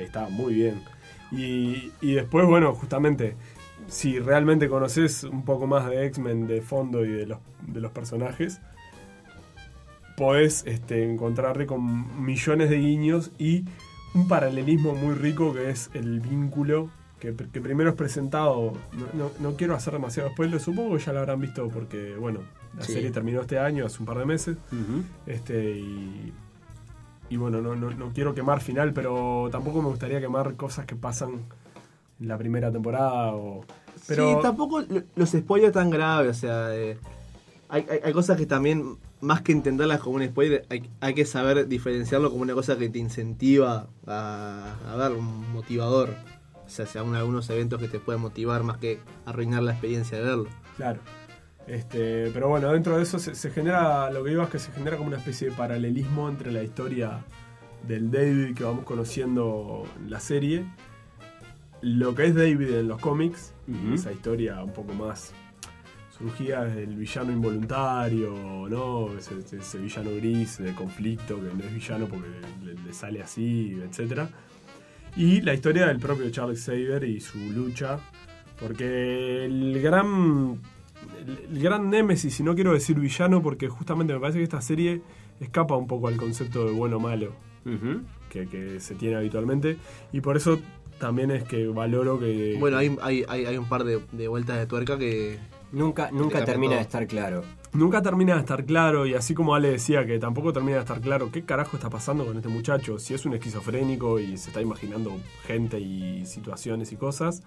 [0.00, 0.80] está muy bien.
[1.32, 3.34] Y, y después, bueno, justamente,
[3.88, 7.92] si realmente conoces un poco más de X-Men de fondo y de los, de los
[7.92, 8.60] personajes,
[10.16, 13.64] podés este, encontrarte con millones de guiños y
[14.14, 16.88] un paralelismo muy rico que es el vínculo
[17.20, 18.72] que, que primero es presentado.
[18.92, 22.40] No, no- no quiero hacer demasiado spoiler, supongo que ya lo habrán visto porque, bueno,
[22.76, 22.92] la Sí.
[22.94, 24.56] serie terminó este año, hace un par de meses.
[25.26, 26.32] Este, y,
[27.30, 30.94] y bueno, no, no, no quiero quemar final, pero tampoco me gustaría quemar cosas que
[30.96, 31.42] pasan
[32.20, 33.32] en la primera temporada.
[33.34, 33.64] O,
[34.06, 36.98] pero sí, tampoco lo- los spoilers tan graves, o sea, eh,
[37.68, 41.24] hay, hay- hay cosas que también, más que entenderlas como un spoiler, hay, hay que
[41.26, 46.10] saber diferenciarlo como una cosa que te incentiva a, a ver, un motivador.
[46.64, 50.18] O sea, sea un- algunos eventos que te pueden motivar más que arruinar la experiencia
[50.18, 50.46] de verlo.
[50.76, 51.00] Claro.
[51.66, 54.70] Este, pero bueno, dentro de eso se, se genera, lo que digo es que se
[54.72, 57.24] genera como una especie de paralelismo entre la historia
[57.86, 60.64] del David que vamos conociendo en la serie,
[61.82, 63.94] lo que es David en los cómics, Ujú.
[63.94, 65.32] esa historia un poco más
[66.16, 69.12] surgida desde el villano involuntario, ¿no?
[69.18, 72.28] Ese, ese villano gris de conflicto que no es villano porque
[72.64, 74.28] le, le sale así, etcétera.
[75.16, 77.98] Y la historia del propio Charles Xavier y su lucha,
[78.58, 80.60] porque el gran
[81.18, 85.02] el, gran némesis, y no quiero decir villano, porque justamente me parece que esta serie
[85.40, 87.32] escapa un poco al concepto de bueno o malo
[88.30, 89.76] que, que se tiene habitualmente,
[90.12, 90.58] y por eso
[90.98, 92.56] también es que valoro que...
[92.58, 95.38] Bueno, hay, hay, hay, un par de, de vueltas de tuerca que...
[95.72, 96.76] Nunca, nunca termina todo.
[96.76, 97.42] de estar claro.
[97.72, 101.00] Nunca termina de estar claro, y así como Ale decía que tampoco termina de estar
[101.00, 104.62] claro qué carajo está pasando con este muchacho, si es un esquizofrénico y se está
[104.62, 105.12] imaginando
[105.44, 107.42] gente y situaciones y cosas,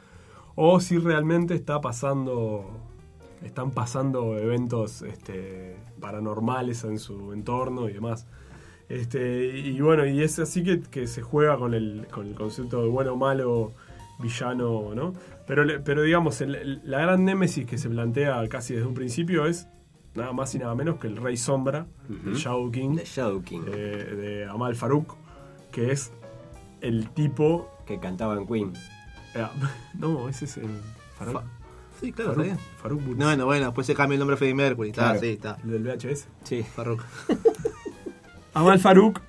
[0.55, 2.69] o si realmente está pasando,
[3.43, 8.25] están pasando eventos este, paranormales en su entorno y demás.
[8.89, 12.82] Este, y bueno, y es así que, que se juega con el, con el concepto
[12.82, 13.71] de bueno o malo,
[14.19, 15.13] villano, ¿no?
[15.47, 19.67] Pero, pero digamos, el- la gran némesis que se plantea casi desde un principio es
[20.15, 22.30] nada más y nada menos que el Rey Sombra, Ujú.
[22.30, 23.62] el Shadow King, The Shadow King.
[23.67, 25.15] eh, de Amal Farouk,
[25.71, 26.12] que es
[26.82, 27.69] el tipo.
[27.86, 28.73] Que cantaba en Queen.
[29.36, 29.45] eh,
[29.97, 30.69] no, ese es el.
[31.17, 31.41] Farouk.
[31.41, 31.58] Fa-
[31.99, 32.57] Sí, claro, está Farouk, bien.
[32.81, 34.89] Farouk Bulls, No, bueno, bueno, después se cambia el nombre a Freddie Mercury.
[34.89, 35.19] Está, Claro.
[35.19, 35.57] sí, está.
[35.63, 36.27] el del VHS.
[36.43, 36.63] Sí.
[36.63, 37.01] Farrokh.
[38.53, 39.19] Amal Farouk,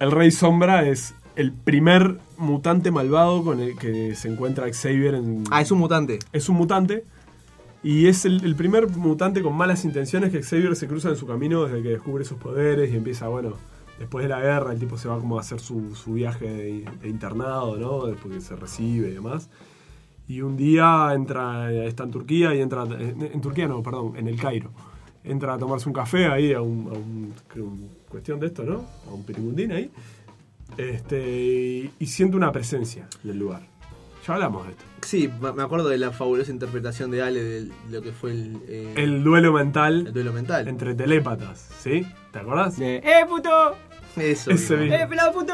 [0.00, 5.44] el Rey Sombra, es el primer mutante malvado con el que se encuentra Xavier en.
[5.50, 6.18] Ah, es un mutante.
[6.32, 7.04] es un mutante.
[7.82, 11.26] Y es el, el primer mutante con malas intenciones que Xavier se cruza en su
[11.26, 13.52] camino desde que descubre sus poderes y empieza, bueno,
[14.00, 16.84] después de la guerra, el tipo se va como a hacer su, su viaje de,
[17.00, 18.06] de internado, ¿no?
[18.06, 19.48] Después que se recibe y demás.
[20.28, 24.26] Y un día entra, está en Turquía y entra, en, en Turquía no, perdón, en
[24.28, 24.70] el Cairo.
[25.22, 28.62] Entra a tomarse un café ahí, a un, a un- creo, un- cuestión de esto,
[28.64, 28.84] ¿no?
[29.08, 29.90] A un pirigundín ahí.
[30.76, 33.62] Este, y, y siente una presencia en el lugar.
[34.26, 34.84] Ya hablamos de esto.
[35.02, 38.94] Sí, me acuerdo de la fabulosa interpretación de Ale de lo que fue el, eh,
[38.96, 40.66] El duelo mental el duelo mental.
[40.66, 42.04] entre telépatas, ¿sí?
[42.32, 42.76] ¿Te acordás?
[42.78, 43.50] De, ¡Eh, puto!
[44.16, 44.50] Eso.
[44.50, 44.96] Ese mismo.
[44.96, 45.52] ¡Eh, pelado puto!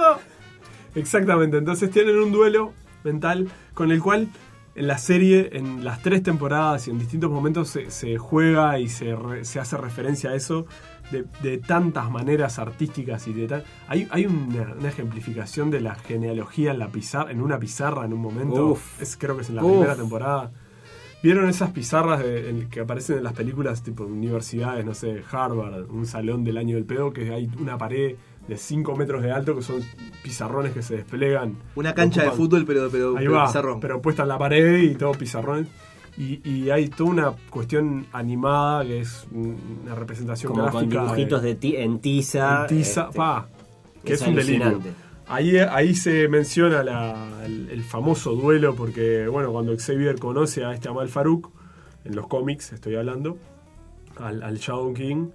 [0.95, 2.73] Exactamente, entonces tienen un duelo
[3.05, 4.29] mental con el cual
[4.75, 8.89] en la serie, en las tres temporadas y en distintos momentos se, se juega y
[8.89, 10.67] se, re- se hace referencia a eso
[11.11, 13.65] de, de tantas maneras artísticas y de tal.
[13.89, 18.15] Hay, hay una, una ejemplificación de la genealogía en la pizarra, en una pizarra en
[18.15, 18.69] un momento.
[18.69, 19.01] Uf.
[19.03, 19.73] Es, creo que es en la Uf.
[19.73, 20.51] primera temporada.
[21.23, 25.89] ¿Vieron esas pizarras de- en- que aparecen en las películas tipo universidades, no sé, Harvard,
[25.91, 28.17] un salón del año del pedo, que hay una pared
[28.49, 29.81] de 5 metros de alto que son
[30.23, 31.57] pizarrones que se desplegan?
[31.77, 33.81] Una cancha de fútbol, pero, pero, Ahí pero va, pizarrón.
[33.81, 35.69] pero puesta en la pared y todo pizarrón.
[36.19, 41.03] Y, y hay toda una cuestión animada que es una representación Como con gráfica.
[41.05, 42.63] dibujitos de ti- en tiza.
[42.63, 43.49] en tiza, este, pa,
[44.05, 44.81] que es es, un delirio.
[45.29, 50.75] Ahí, ahí se menciona la- el, el famoso duelo porque, bueno, cuando Xavier conoce a
[50.75, 51.49] este Amal Farouk,
[52.05, 53.39] en los cómics estoy hablando,
[54.19, 55.29] al, al Shadow King,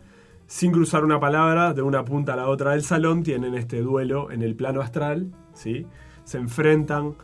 [0.47, 4.31] sin cruzar una palabra, de una punta a la otra del salón, tienen este duelo
[4.31, 5.85] en el plano astral, ¿sí?
[6.23, 7.15] Se enfrentan,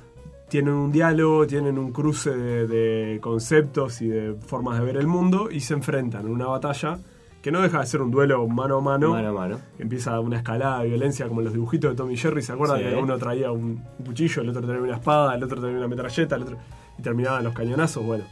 [0.50, 5.08] tienen un diálogo, tienen un cruce de, de conceptos y de formas de ver el
[5.08, 7.00] mundo y se enfrentan en una batalla
[7.42, 9.10] que no deja de ser un duelo mano a mano.
[9.12, 9.60] Mano a mano.
[9.78, 12.78] Empieza una escalada de violencia como en los dibujitos de Tommy Jerry, ¿se acuerdan?
[12.80, 12.86] Sí.
[12.86, 15.90] Que uno traía un, un cuchillo, el otro traía una espada, el otro traía una
[15.90, 16.58] metralleta, el otro...
[16.98, 18.24] y terminaban los cañonazos, bueno.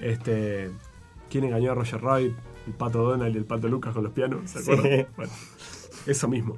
[0.00, 0.70] Este,
[1.28, 2.34] ¿Quién engañó a Roger Rabbit?
[2.66, 4.70] El pato Donald y el pato Lucas con los pianos, ¿se Sí.
[4.72, 5.06] acuerdan?
[5.16, 5.32] Bueno,
[6.06, 6.56] eso mismo.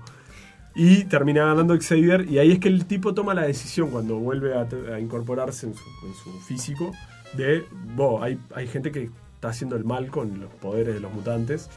[0.74, 4.54] Y termina ganando Xavier, y ahí es que el tipo toma la decisión cuando vuelve
[4.56, 6.92] a, incorporarse en su, en su físico
[7.34, 11.12] de, "Bo, hay, hay gente que está haciendo el mal con los poderes de los
[11.12, 11.68] mutantes,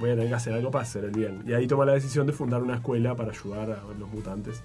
[0.00, 1.42] voy a tener que hacer algo para hacer el bien.
[1.46, 4.62] Y ahí toma la decisión de fundar una escuela para ayudar a los mutantes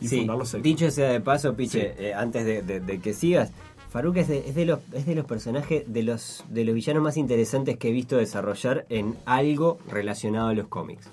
[0.00, 2.04] y Sí, fundar los dicho sea de paso, Piche, Sí.
[2.04, 3.52] eh, antes de, de- de que sigas,
[3.90, 7.02] Faruk es de, es de los, es de los personajes, de los, de los villanos
[7.02, 11.08] más interesantes que he visto desarrollar en algo relacionado a los cómics.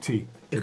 [0.00, 0.60] Sí, Es.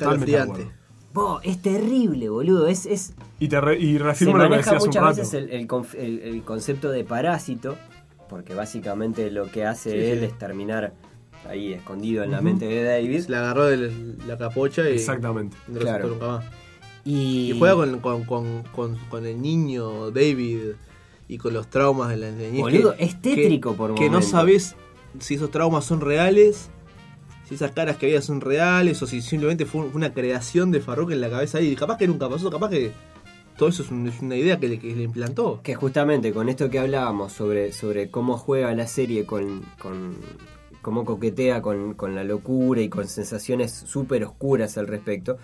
[1.13, 2.67] Bo, es terrible, boludo.
[2.67, 5.15] Es, es, Y, te re- y se reafirmo lo que decías un muchas rato.
[5.17, 7.77] veces el, el conf- el- el concepto de parásito,
[8.29, 10.25] porque básicamente lo que hace Sí, él sí.
[10.25, 10.93] es terminar
[11.47, 13.21] ahí escondido en la mente de David.
[13.21, 15.57] Se le agarró de la capocha y Exactamente.
[15.67, 16.09] no Claro.
[16.09, 16.45] nunca más.
[17.09, 20.73] Y, Y juega con, con, con, con, con el niño David
[21.27, 22.59] y con los traumas de la niñez.
[22.61, 24.75] Boludo, que- es tétrico por Que no sabes
[25.19, 26.69] si esos traumas son reales,
[27.47, 31.11] si esas caras que había son reales o si simplemente fue una creación de Farrock
[31.11, 32.91] en la cabeza y capaz que nunca pasó, capaz que
[33.57, 35.61] todo eso es, un- es una idea que le, que le implantó.
[35.63, 40.15] Que justamente con esto que hablábamos sobre, sobre cómo juega la serie con, con
[40.81, 45.37] cómo coquetea con, con la locura y con sensaciones súper oscuras al respecto,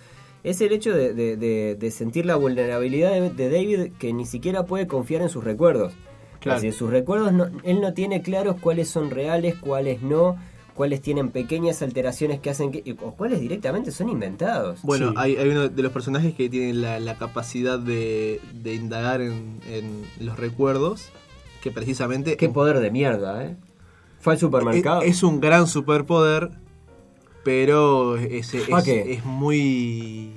[0.46, 4.26] es el hecho de, de- de- de sentir la vulnerabilidad de, de David que ni
[4.26, 5.94] siquiera puede confiar en sus recuerdos.
[6.40, 6.58] Claro.
[6.58, 10.38] Es decir, sus recuerdos, no- él no tiene claros cuáles son reales, cuáles no,
[10.76, 12.96] cuáles tienen pequeñas alteraciones que hacen que...
[13.02, 14.82] o cuáles directamente son inventados.
[14.84, 15.16] Bueno, Sí.
[15.18, 19.60] hay, hay uno de los personajes que tienen la, la capacidad de, de indagar en,
[19.70, 21.10] en los recuerdos,
[21.64, 23.56] que precisamente Qué poder de mierda, ¿eh?
[24.20, 25.02] Fue al supermercado.
[25.02, 26.52] es, es un gran superpoder,
[27.44, 30.32] pero es, es, es muy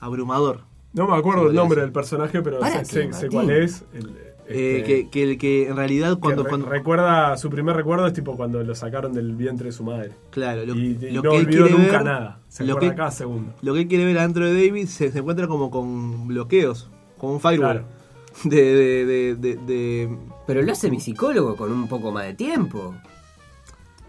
[0.00, 0.62] abrumador.
[0.92, 3.84] No me acuerdo el nombre del personaje, pero ¿Para sé, sé- cuál es.
[3.92, 7.50] El- Eh, este, que, que, el que en realidad que cuando, re- cuando- recuerda su
[7.50, 10.12] primer recuerdo es tipo cuando lo sacaron del vientre de su madre.
[10.30, 12.40] claro lo, y y lo no que él olvidó quiere nunca ver, nada.
[12.48, 13.52] Se lo acuerda que, cada segundo.
[13.60, 17.34] lo que él quiere ver adentro de David se, se encuentra como con bloqueos, como
[17.34, 17.58] un firewall.
[17.82, 17.84] Claro.
[18.44, 22.32] De, de, de, de- de- Pero lo hace mi psicólogo con un poco más de
[22.32, 22.94] tiempo.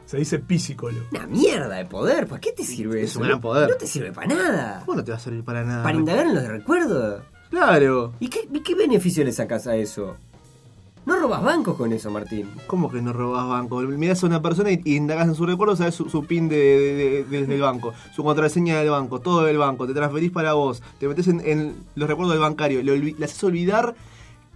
[0.10, 1.02] Se dice pisicolo.
[1.12, 3.20] Una mierda de poder, ¿para qué te sirve Es eso?
[3.20, 3.70] un gran poder.
[3.70, 4.82] No te sirve para nada.
[4.84, 5.84] ¿Cómo no te va a servir para nada?
[5.84, 7.22] Para indagar en los recuerdos.
[7.52, 8.14] Claro.
[8.20, 10.18] ¿Y qué, y qué beneficio le sacas a eso?
[11.06, 12.50] No robas bancos con eso, Martín.
[12.66, 13.82] ¿Cómo que no robás banco?
[13.82, 16.56] Mirás a una persona y, y indagás en su recuerdo, sabes su, su pin de,
[16.58, 20.82] de- de- del banco, su contraseña del banco, todo del banco, te transferís para vos,
[21.00, 23.94] te metés en, en los recuerdos del bancario, le, olvi- le haces olvidar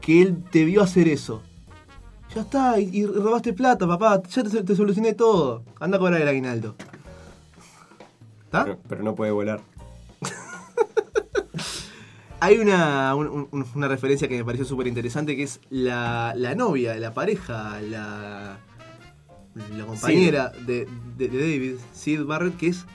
[0.02, 1.44] que él te vio hacer eso.
[2.36, 5.64] Ya está, y, y robaste plata, papá, ya te, te solucioné todo.
[5.80, 6.76] Anda a cobrar el aguinaldo.
[8.46, 8.64] ¿Está?
[8.66, 9.62] Pero, pero no puede volar.
[12.40, 16.56] Hay una, un- un- una referencia que me pareció súper interesante que es la, la
[16.56, 18.58] novia, la pareja, la,
[19.78, 22.86] la compañera de, de- de David, Sid Barrett, que es.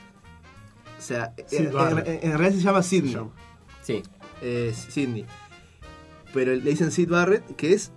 [0.98, 2.08] O sea, en, Barrett.
[2.08, 3.16] en- en realidad se llama Sidney.
[3.82, 4.02] Sí.
[4.42, 5.24] eh, Sidney.
[6.34, 7.92] Pero le dicen Sid Barrett, que es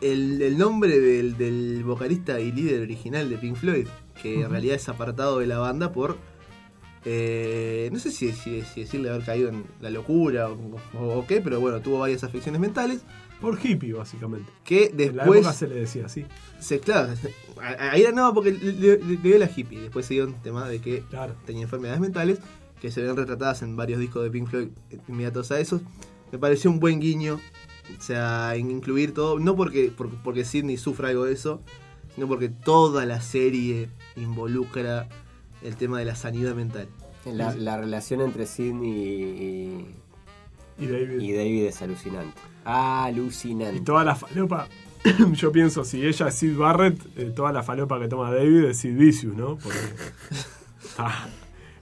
[0.00, 3.86] el, el nombre del, del vocalista y líder original de Pink Floyd,
[4.22, 6.16] que en realidad es apartado de la banda por.
[7.04, 10.58] eh, no sé si, si- si decirle haber caído en la locura o,
[10.98, 13.02] o- o qué, pero bueno, tuvo varias afecciones mentales.
[13.40, 14.50] Por hippie, básicamente.
[14.64, 15.40] Que En la después.
[15.40, 16.24] época se le decía así.
[16.58, 17.12] se, claro,
[17.78, 19.80] ahí era nada porque le, le- le dio la hippie.
[19.82, 21.34] Después se dio un tema de que Claro.
[21.44, 22.38] tenía enfermedades mentales
[22.80, 24.68] que se ven retratadas en varios discos de Pink Floyd
[25.08, 25.82] inmediatos a esos.
[26.32, 27.38] Me pareció un buen guiño,
[27.98, 31.60] o sea, en incluir todo, no porque, porque, porque Sidney sufra algo de eso,
[32.14, 35.08] sino porque toda la serie involucra
[35.62, 36.88] el tema de la sanidad mental.
[37.24, 38.90] La, la relación entre Sidney
[40.78, 41.20] y, Y David.
[41.20, 42.38] y David es alucinante.
[42.64, 43.76] Alucinante.
[43.78, 44.68] Y toda la falopa,
[45.32, 48.78] yo pienso, si ella es Sid Barrett, eh, toda la falopa que toma David es
[48.78, 49.56] Sid Vicious, ¿no?
[49.56, 49.78] Porque
[50.98, 51.26] ah,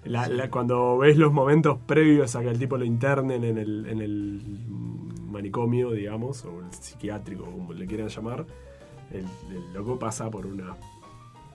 [0.04, 3.86] la- la- cuando ves los momentos previos a que el tipo lo internen en el,
[3.86, 4.42] en el
[5.34, 8.46] manicomio, digamos, o el psiquiátrico, como le quieran llamar,
[9.12, 10.76] el, el loco pasa por una...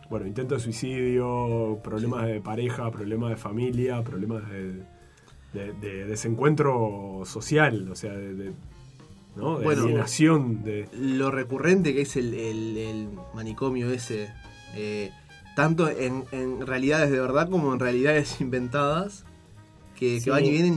[0.09, 4.83] Bueno, intento de suicidio, problemas de pareja, problemas de familia, problemas de,
[5.53, 8.53] de- de desencuentro social, o sea, de, de-
[9.35, 9.59] ¿no?
[9.59, 9.83] de Bueno.
[9.83, 10.87] alienación, de...
[10.93, 14.29] Lo recurrente que es el, el- el manicomio ese,
[14.75, 15.11] eh,
[15.55, 19.25] tanto en, en realidades de verdad como en realidades inventadas,
[19.99, 20.73] que, van y vienen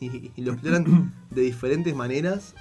[0.00, 2.54] y, y- y lo exploran de diferentes maneras,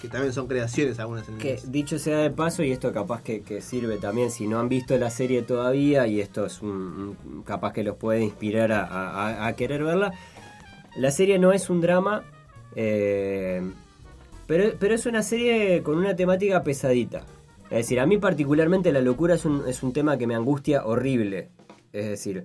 [0.00, 3.40] que también son creaciones algunas en Que dicho sea de paso, y esto capaz que,
[3.42, 7.42] que sirve también, si no han visto la serie todavía, y esto es un, un-
[7.42, 10.12] capaz que los puede inspirar a, a- a querer verla,
[10.96, 12.22] la serie no es un drama,
[12.76, 13.62] eh,
[14.46, 17.24] pero, pero es una serie con una temática pesadita.
[17.64, 20.86] Es decir, a mí particularmente la locura es un, es un tema que me angustia
[20.86, 21.48] horrible.
[21.92, 22.44] Es decir,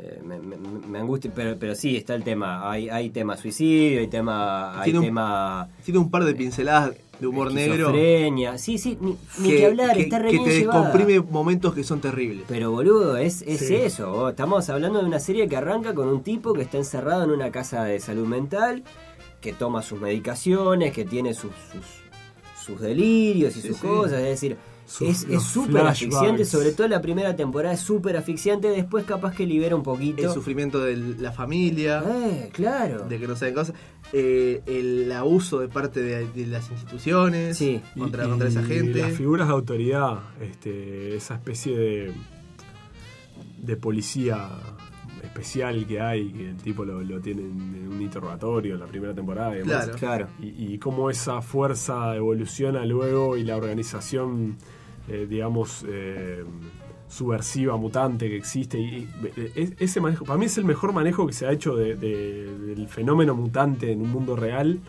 [0.00, 2.70] eh, me, me- me angustia, pero, pero sí, está el tema.
[2.70, 4.78] Hay, hay tema suicidio, hay tema...
[4.78, 8.58] Hay Tiene un- tema Tiene un par de pinceladas de humor negro Esquizofrenia.
[8.58, 10.82] Sí, sí, ni, ni que, hablar, que- está re que te llevada.
[10.84, 12.44] descomprime momentos que son terribles.
[12.46, 13.74] Pero boludo, es, es Sí.
[13.74, 14.12] eso.
[14.12, 14.30] vos.
[14.30, 17.50] Estamos hablando de una serie que arranca con un tipo que está encerrado en una
[17.50, 18.84] casa de salud mental,
[19.40, 23.86] que toma sus medicaciones, que tiene sus, sus, sus delirios y Sí, sus sí.
[23.86, 24.20] cosas.
[24.20, 24.56] Es decir,
[24.88, 29.46] Sus- es súper asfixiante, sobre todo la primera temporada es súper asfixiante, después capaz que
[29.46, 30.22] libera un poquito.
[30.22, 33.06] El sufrimiento de la familia, Eh, claro.
[33.06, 33.74] de que no saben cosas,
[34.14, 37.82] eh, el abuso de parte de, de las instituciones Sí.
[37.98, 39.00] contra, Y- contra esa gente.
[39.00, 42.12] las figuras de autoridad, este, esa especie de,
[43.58, 44.48] de policía
[45.22, 49.12] especial que hay, que el tipo lo, lo tiene en un interrogatorio en la primera
[49.14, 49.54] temporada.
[49.54, 49.84] y demás.
[49.84, 49.98] Claro.
[49.98, 50.28] Claro.
[50.40, 54.56] Y, y cómo esa fuerza evoluciona luego y la organización,
[55.08, 56.44] eh, digamos, eh,
[57.08, 58.78] subversiva, mutante que existe.
[58.78, 61.94] Y, y es- ese para mí es el mejor manejo que se ha hecho de-
[61.96, 64.80] de- del fenómeno mutante en un mundo real.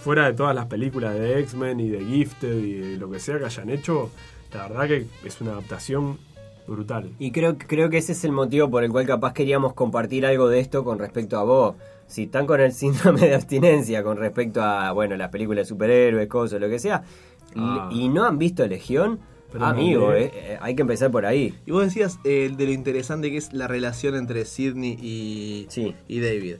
[0.00, 3.38] Fuera de todas las películas de X-Men y de Gifted y de lo que sea
[3.38, 4.10] que hayan hecho,
[4.52, 6.18] la verdad que es una adaptación
[6.66, 7.10] brutal.
[7.18, 10.48] Y creo, creo que ese es el motivo por el cual capaz queríamos compartir algo
[10.48, 11.76] de esto con respecto a vos.
[12.06, 16.28] Si están con el síndrome de abstinencia con respecto a, bueno, las películas de superhéroes,
[16.28, 17.02] cosas, lo que sea,
[17.56, 17.88] Ah.
[17.92, 19.18] y no han visto Legión,
[19.52, 21.54] Pero amigo, no, eh, eh, hay que empezar por ahí.
[21.66, 25.94] Y vos decías eh, de lo interesante que es la relación entre Sidney y, Sí.
[26.06, 26.56] y David.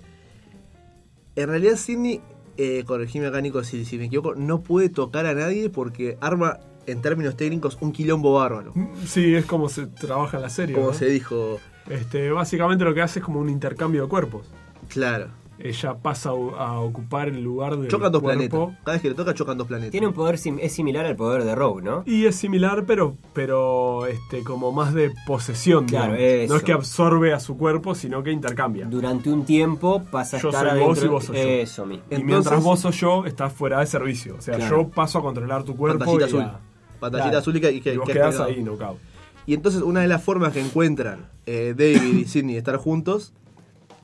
[1.37, 2.21] En realidad Sidney,
[2.57, 6.59] eh, corregime acá Nico si, si me equivoco, no puede tocar a nadie porque arma
[6.87, 8.73] en términos técnicos un quilombo bárbaro.
[9.05, 10.75] Sí, es como se trabaja en la serie.
[10.75, 10.95] Como ¿no?
[10.95, 14.47] se dijo, Este, básicamente lo que hace es como un intercambio de cuerpos.
[14.89, 15.29] claro.
[15.61, 18.39] Ella pasa a, ocupar el lugar del Chocan dos cuerpo.
[18.49, 18.85] planetas.
[18.85, 19.91] Cada vez que le toca chocan dos planetas.
[19.91, 22.05] Tiene un poder, sim- es similar al poder de Rogue, ¿no?
[22.07, 25.87] Y es similar, pero, pero este, como más de posesión.
[25.87, 26.53] Claro, eso.
[26.53, 28.87] No es que absorbe a su cuerpo, sino que intercambia.
[28.87, 31.43] Durante un tiempo pasa a Yo estar soy vos y vos sos yo.
[31.43, 32.05] Eso mismo.
[32.09, 34.37] y Entonces- mientras vos sos yo, estás fuera de servicio.
[34.39, 34.83] O sea, Claro.
[34.85, 36.41] yo paso a controlar tu cuerpo Pantallita y, azul.
[36.41, 36.61] la-
[37.01, 37.39] Pantallita Claro.
[37.39, 38.99] azul y que, y que- y vos que- quedás que- ahí, knockout.
[39.47, 43.33] Y entonces una de las formas que encuentran eh, David y Sidney de estar juntos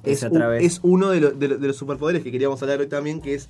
[0.04, 2.30] Es es, a u- través- es uno de, lo- de lo- de los superpoderes que
[2.32, 3.48] queríamos hablar hoy también, que es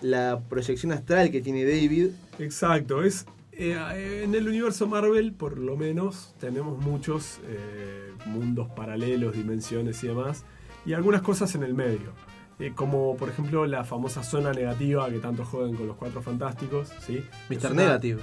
[0.00, 2.08] la proyección astral que tiene David.
[2.38, 9.36] Exacto, es eh, en el universo Marvel, por lo menos, tenemos muchos eh, mundos paralelos,
[9.36, 10.44] dimensiones y demás,
[10.86, 12.12] y algunas cosas en el medio.
[12.58, 16.90] Eh, como por ejemplo la famosa zona negativa que tanto joden con los cuatro fantásticos,
[17.06, 17.22] ¿sí?
[17.48, 17.74] Mr.
[17.74, 18.20] Negative.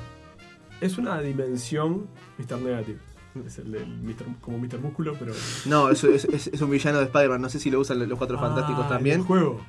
[0.82, 2.62] Es una dimensión Mr.
[2.62, 3.00] Negative.
[3.46, 4.26] Es el, del Mr.
[4.42, 4.80] como Mr.
[4.80, 5.34] Músculo, pero.
[5.66, 7.42] No, es, es- es- un villano de Spider-Man.
[7.42, 9.16] No sé si lo usan los cuatro fantásticos Ah, también.
[9.16, 9.62] en el juego.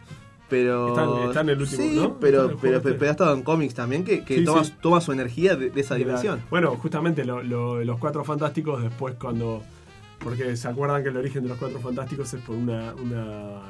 [0.48, 0.88] Pero.
[0.88, 2.02] Está en- está en el último, sí, ¿no?
[2.04, 3.08] Está pero, pero, pero, este.
[3.08, 4.74] ha estado en cómics también que, que Sí, toma, sí.
[4.80, 6.40] toma su energía de, de esa dimensión.
[6.50, 9.62] Bueno, justamente lo- lo- los cuatro fantásticos después cuando...
[10.18, 13.60] Porque se acuerdan que el origen de los cuatro fantásticos es por una, una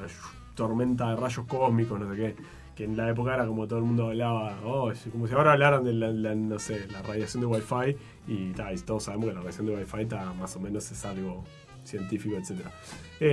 [0.54, 2.36] tormenta de rayos cósmicos, no sé qué.
[2.74, 5.84] Que en la época era como todo el mundo hablaba, oh, como si ahora hablaran
[5.84, 7.96] de la, la- no sé, la radiación de Wi-Fi
[8.30, 11.04] y, ta, y todos sabemos que la radiación de Wi-Fi ta, más o menos es
[11.04, 11.44] algo
[11.84, 12.60] científico, etc.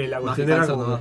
[0.10, 0.88] la Más cuestión era como...
[0.88, 1.00] no.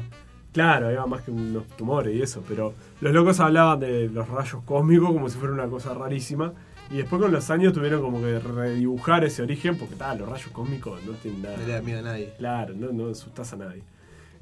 [0.53, 4.63] Claro, iba más que unos tumores y eso, pero los locos hablaban de los rayos
[4.65, 6.55] cósmicos como si fuera una cosa rarísima.
[6.91, 10.49] Y después con los años tuvieron como que redibujar ese origen, porque tal, los rayos
[10.53, 11.57] cósmicos no tienen nada.
[11.59, 12.33] No le da miedo a nadie.
[12.39, 13.83] Claro, no, no asustás a nadie.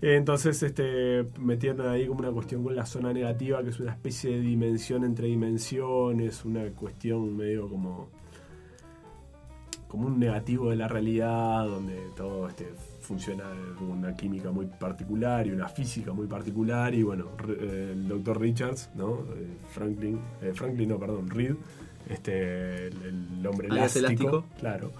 [0.02, 3.92] Eh, Entonces, este, metieron ahí como una cuestión con la zona negativa, que es una
[3.92, 8.08] especie de dimensión entre dimensiones, una cuestión medio como
[9.94, 13.44] como un negativo de la realidad, donde todo este, funciona
[13.78, 16.92] con una química muy particular y una física muy particular.
[16.92, 19.20] Y bueno, eh, el doctor Richards, ¿no?
[19.36, 21.54] Eh, Franklin, eh, Franklin, no, perdón, Reed,
[22.08, 24.44] este, el, el hombre elástico, elástico.
[24.58, 24.90] claro,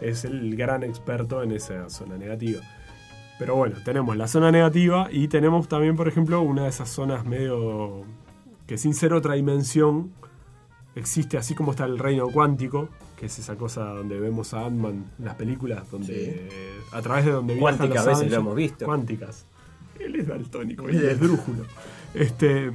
[0.00, 2.62] es el gran experto en esa zona negativa.
[3.38, 7.24] Pero bueno, tenemos la zona negativa y tenemos también, por ejemplo, una de esas zonas
[7.24, 8.02] medio
[8.66, 10.10] que sin ser otra dimensión
[10.96, 12.88] existe así como está el reino cuántico,
[13.22, 16.20] que es esa cosa donde vemos a Ant-Man en las películas, donde Sí.
[16.26, 18.84] eh, a través de donde Cuántica a veces lo hemos visto.
[18.84, 19.46] Cuánticas.
[20.00, 21.62] Él es daltónico, él es drújulo.
[22.14, 22.72] Este,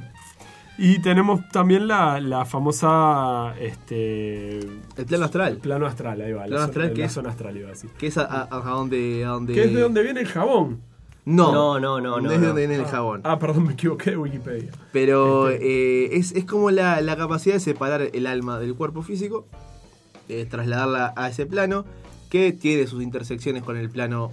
[0.78, 5.58] y tenemos también la, la famosa este, El plano astral.
[5.58, 6.44] plano astral, ahí va.
[6.44, 7.12] Plano la, astral, zona, ¿qué la es?
[7.12, 7.90] zona astral iba a decir.
[7.98, 9.52] Que es a, a- a donde, a donde.
[9.52, 10.80] Que es de donde viene el jabón.
[11.26, 12.46] No, No, no, no, no, es de no.
[12.46, 13.20] donde viene el jabón.
[13.24, 14.70] Ah, perdón, me equivoqué de Wikipedia.
[14.92, 19.02] Pero Este- eh, es, es como la, la capacidad de separar el alma del cuerpo
[19.02, 19.46] físico,
[20.28, 21.84] eh, trasladarla a ese plano,
[22.30, 24.30] que tiene sus intersecciones con el plano.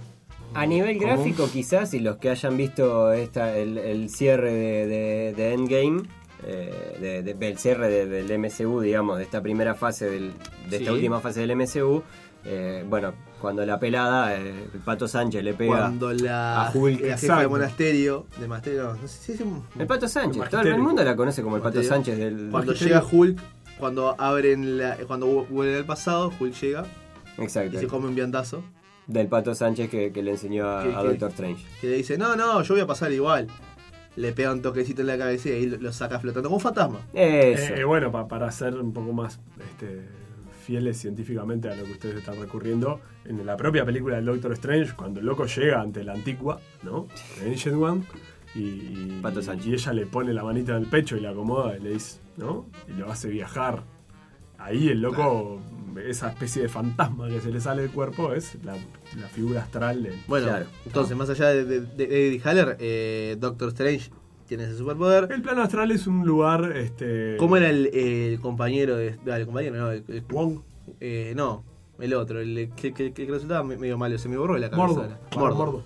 [0.54, 1.08] A nivel ¿Cómo?
[1.14, 6.02] gráfico, quizás, y los que hayan visto esta, el, el cierre de, de- de Endgame,
[6.46, 10.32] eh, de- del cierre de- del MCU, digamos, de esta primera fase, del-
[10.70, 12.02] de esta última fase del MCU,
[12.44, 15.78] eh, bueno, cuando la pelada, eh, el Pato Sánchez le pega.
[15.78, 19.40] Cuando la, a Hulk, la jefa de monasterio, de monasterio, no, no sé si es
[19.40, 21.82] un- El Pato Sánchez, todo el mundo la conoce como el Pato.
[21.82, 22.48] Sánchez del.
[22.50, 23.38] cuando llega Hulk,
[23.78, 26.84] cuando abren la, cuando vuelven al pasado, Hulk llega
[27.38, 28.62] y se come un viandazo,
[29.06, 30.84] Del Pato Sánchez que, que le enseñó a.
[31.04, 31.64] Doctor Strange.
[31.80, 33.46] que le dice, no, no, yo voy a pasar igual.
[34.16, 36.62] Le pega un toquecito en la cabeza y ahí lo, lo saca flotando como un
[36.62, 37.00] fantasma.
[37.12, 37.74] Eso.
[37.74, 39.38] Eh, eh, bueno, pa- para ser un poco más
[39.70, 40.08] este,
[40.64, 44.94] fieles científicamente a lo que ustedes están recurriendo, en la propia película del Doctor Strange,
[44.96, 47.06] cuando el loco llega ante la antigua, ¿no?
[47.38, 48.04] The Ancient One,
[48.54, 49.66] y, y- Pato Sánchez.
[49.66, 52.18] y ella le pone la manita en el pecho y la acomoda y le dice,
[52.36, 52.66] ¿no?
[52.88, 53.84] Y lo hace viajar.
[54.58, 55.60] Ahí el loco,
[56.06, 58.74] esa especie de fantasma que se le sale del cuerpo, es la,
[59.20, 60.18] la figura astral de...
[60.26, 60.66] Bueno, Claro.
[60.86, 64.10] entonces, más allá de, de, de Eddie Haller, eh, Doctor Strange
[64.48, 65.30] tiene ese superpoder.
[65.30, 67.36] El plano astral es un lugar, este...
[67.38, 69.18] ¿Cómo era el, el compañero de.
[69.30, 70.60] ah, el compañero, no, el, el- Wong.
[71.00, 71.62] eh, no,
[71.98, 74.86] el otro, el que, que, que resultaba me- medio malo, se me borró la cabeza.
[74.86, 75.02] Mordo.
[75.02, 75.20] ahora.
[75.34, 75.84] Barón Mordo.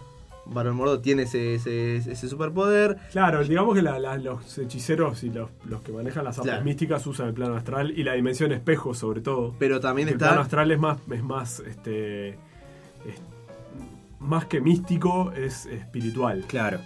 [0.52, 2.98] Barón Mordo tiene ese, ese, ese superpoder.
[3.12, 6.64] Claro, digamos que la- la- los hechiceros y los, los que manejan las artes Claro.
[6.64, 9.54] místicas usan el plano astral y la dimensión espejo sobre todo.
[9.58, 10.42] Pero también el plano está.
[10.42, 12.38] astral es más, es más, este, es-
[14.18, 16.44] más que místico, es espiritual.
[16.48, 16.80] Claro.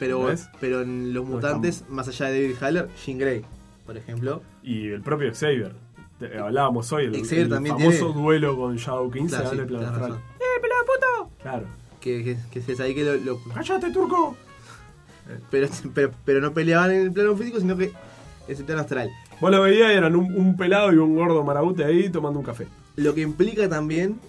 [0.00, 0.48] Pero, ¿Ves?
[0.60, 3.42] pero en los No, mutantes, más allá de David Haller, Jean Grey,
[3.86, 4.42] por ejemplo.
[4.62, 5.72] Y el propio Xavier.
[6.18, 9.44] Te- hablábamos hoy, el, Xavier el también famoso tiene- duelo con Shadow King se Claro,
[9.44, 10.10] da en sí, el plano astral.
[10.10, 10.22] razón.
[11.40, 11.66] Claro.
[12.04, 14.36] Que, que, que es ahí que lo, lo- ¡Cállate, turco!
[15.50, 17.92] pero, pero, pero no peleaban en el plano físico, sino que
[18.46, 19.10] es el plano astral.
[19.40, 22.44] Vos lo veías y eran un, un pelado y un gordo marabute ahí tomando un
[22.44, 22.66] café.
[22.96, 24.20] Lo que implica también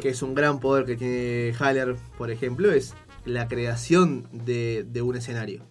[0.00, 2.94] que es un gran poder que tiene Haller, por ejemplo, es
[3.24, 5.64] la creación de, de un escenario.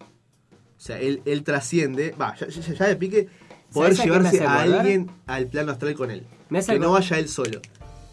[0.52, 3.28] O sea, él, él trasciende, va, ya, ya- ya de pique,
[3.72, 6.26] poder ¿Sabes a qué me llevarse a alguien al plano astral con él.
[6.50, 7.60] Me hace Que no vaya él solo.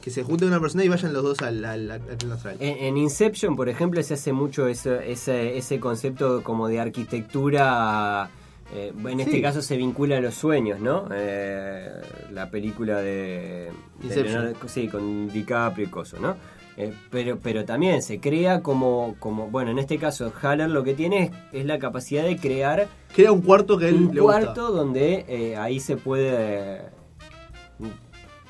[0.01, 2.55] Que se junte una persona y vayan los dos al, al- al astral.
[2.59, 8.29] En, en Inception, por ejemplo, se hace mucho ese, ese, ese concepto como de arquitectura
[8.73, 9.21] eh, en Sí.
[9.21, 11.07] este caso se vincula a los sueños, ¿no?
[11.13, 11.89] Eh,
[12.33, 13.71] la película de,
[14.03, 14.23] de.
[14.23, 16.35] Leonardo- sí, con DiCaprio y coso, ¿no?
[16.77, 20.93] Eh, pero, pero también se crea como, como, bueno, en este caso Haller lo que
[20.93, 21.31] tiene es,
[21.61, 24.77] es la capacidad de crear Crea un cuarto que él un le cuarto gusta.
[24.77, 26.29] donde ahí se puede,
[26.77, 26.81] eh,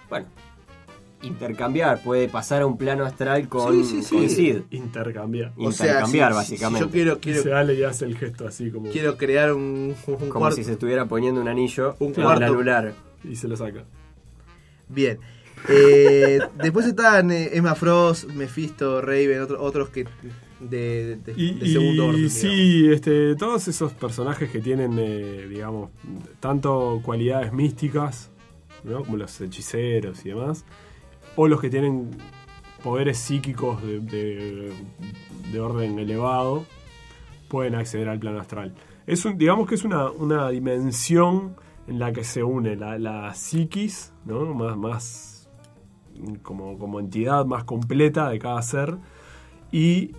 [0.10, 0.26] bueno,
[1.24, 4.16] intercambiar, puede pasar a un plano astral con, Sí, sí, sí.
[4.16, 4.58] con Sid.
[4.72, 5.52] Intercambiar.
[5.58, 6.80] O sea, Intercambiar, si- si- básicamente.
[6.80, 8.90] Si yo quiero, quiero, Se Ale y hace el gesto así como.
[8.92, 10.58] quiero crear un, un como cuarto.
[10.58, 12.44] si se estuviera poniendo un anillo Un en cuarto.
[12.44, 12.94] el anular.
[13.24, 13.84] Y se lo saca.
[14.90, 15.18] Bien.
[15.70, 20.06] Eh, después están eh, Emma Frost, Mephisto, Raven, otro- otros que
[20.60, 22.16] de, de- Y, de segundo y orden.
[22.16, 22.34] digamos.
[22.34, 25.90] sí, este, todos esos personajes que tienen, eh, digamos,
[26.40, 28.32] tanto cualidades místicas,
[28.84, 29.04] ¿no?
[29.04, 30.64] como los hechiceros y demás,
[31.38, 32.10] o los que tienen
[32.84, 34.74] poderes psíquicos de, de-
[35.54, 36.66] de orden elevado,
[37.48, 38.74] pueden acceder al plano astral.
[39.06, 41.56] Es un, digamos que es una, una dimensión
[41.88, 44.54] en la que se une la, la psiquis, ¿no?
[44.54, 45.50] más, más
[46.44, 48.98] como, como entidad más completa de cada ser,
[49.72, 50.12] y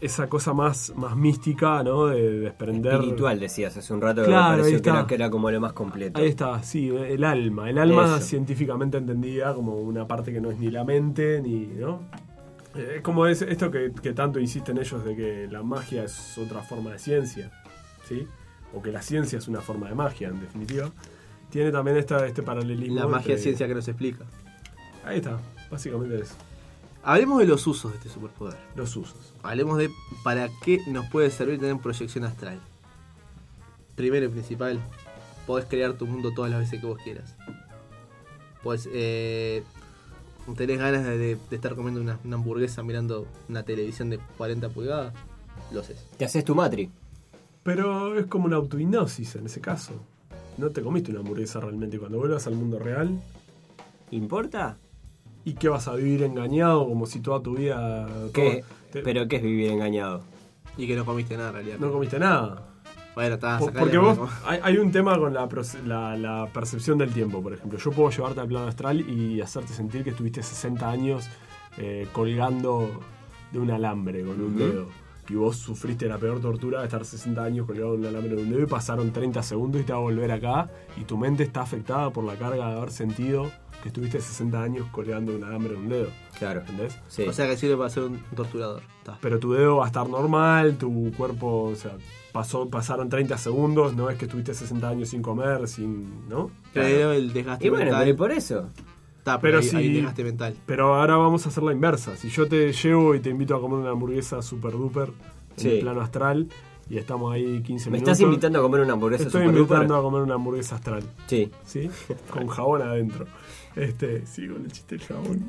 [0.00, 2.06] esa cosa más, más mística, ¿no?
[2.06, 2.94] De desprender.
[2.94, 5.06] Espiritual, decías hace un rato que Claro, me pareció ahí que era, está.
[5.08, 6.18] que era como lo más completo.
[6.20, 7.68] Ahí está, sí, el alma.
[7.68, 8.20] El alma Eso.
[8.20, 11.66] científicamente entendida como una parte que no es ni la mente, ni.
[11.66, 12.00] ¿no?
[12.74, 16.38] Eh, Es como es esto que, que tanto insisten ellos de que la magia es
[16.38, 17.50] otra forma de ciencia,
[18.08, 18.26] ¿sí?
[18.72, 20.88] O que la ciencia es una forma de magia, en definitiva.
[21.50, 22.94] Tiene también esta, este paralelismo.
[22.94, 24.24] La magia entre- ciencia que nos explica.
[25.04, 25.38] Ahí está,
[25.70, 26.36] básicamente eso.
[27.02, 28.58] Hablemos de los usos de este superpoder.
[28.76, 29.32] Los usos.
[29.42, 29.90] Hablemos de
[30.22, 32.60] para qué nos puede servir tener proyección astral.
[33.96, 34.80] Primero y principal,
[35.46, 37.34] podés crear tu mundo todas las veces que vos quieras.
[38.62, 39.62] Pues eh,
[40.56, 44.68] tenés ganas de, de- de estar comiendo una, una hamburguesa mirando una televisión de 40
[44.68, 45.14] pulgadas,
[45.72, 46.04] lo haces.
[46.18, 46.90] Te haces tu matri.
[47.62, 49.92] Pero es como una autohipnosis en ese caso.
[50.58, 51.98] No te comiste una hamburguesa realmente.
[51.98, 53.18] Cuando vuelvas al mundo real,
[54.10, 54.76] ¿Importa?
[55.44, 58.06] ¿Y qué vas a vivir engañado como si toda tu vida.
[58.32, 58.64] ¿Qué?
[58.92, 60.22] te- ¿Pero qué es vivir engañado?
[60.76, 61.78] Y que no comiste nada en realidad.
[61.78, 62.66] no comiste nada?
[63.14, 65.48] Bueno, está, Por- porque vos, hay, hay un tema con la,
[65.84, 67.78] la- la percepción del tiempo, por ejemplo.
[67.78, 71.28] Yo puedo llevarte al plano astral y hacerte sentir que estuviste 60 años
[71.78, 73.00] eh, colgando
[73.52, 74.58] de un alambre con un Ujú.
[74.58, 74.88] dedo.
[75.30, 78.42] Y vos sufriste la peor tortura de estar 60 años colgado de un alambre de
[78.42, 81.44] un dedo y pasaron 30 segundos y te va a volver acá y tu mente
[81.44, 83.50] está afectada por la carga de haber sentido
[83.80, 86.08] que estuviste 60 años colgando de un alambre de un dedo.
[86.38, 86.60] Claro.
[86.60, 86.98] ¿Entendés?
[87.08, 87.22] Sí.
[87.22, 88.82] O sea que sirve para ser un torturador.
[89.20, 91.92] Pero tu dedo va a estar normal, tu cuerpo, o sea,
[92.32, 96.28] pasó, pasaron 30 segundos, no es que estuviste 60 años sin comer, sin.
[96.28, 96.50] ¿no?
[96.72, 98.00] Pero el desgaste y bueno, mental.
[98.02, 98.68] pero y por eso.
[99.30, 100.54] Está, pero pero hay, si- hay desgaste mental.
[100.66, 102.16] Pero ahora vamos a hacer la inversa.
[102.16, 105.10] Si yo te llevo y te invito a comer una hamburguesa super duper
[105.58, 106.48] en el plano astral
[106.88, 108.12] y estamos ahí 15 Me minutos.
[108.12, 109.98] estás invitando a comer una hamburguesa Estoy super invitando duper?
[109.98, 111.50] a comer una hamburguesa astral, Sí.
[111.64, 111.90] ¿sí?
[112.30, 113.26] Con jabón adentro.
[113.76, 115.48] Este, sí, con el chiste del jabón.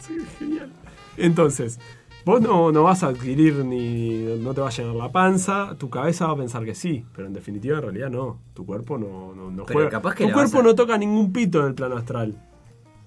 [0.00, 0.70] Sí, genial.
[1.16, 1.80] Entonces,
[2.24, 4.36] vos no, no vas a adquirir ni.
[4.40, 7.26] no te va a llenar la panza, tu cabeza va a pensar que sí, pero
[7.26, 8.38] en definitiva en realidad no.
[8.54, 9.90] Tu cuerpo no, no, no Pero juega.
[9.90, 12.36] capaz que tu cuerpo a- no toca ningún pito en el plano astral.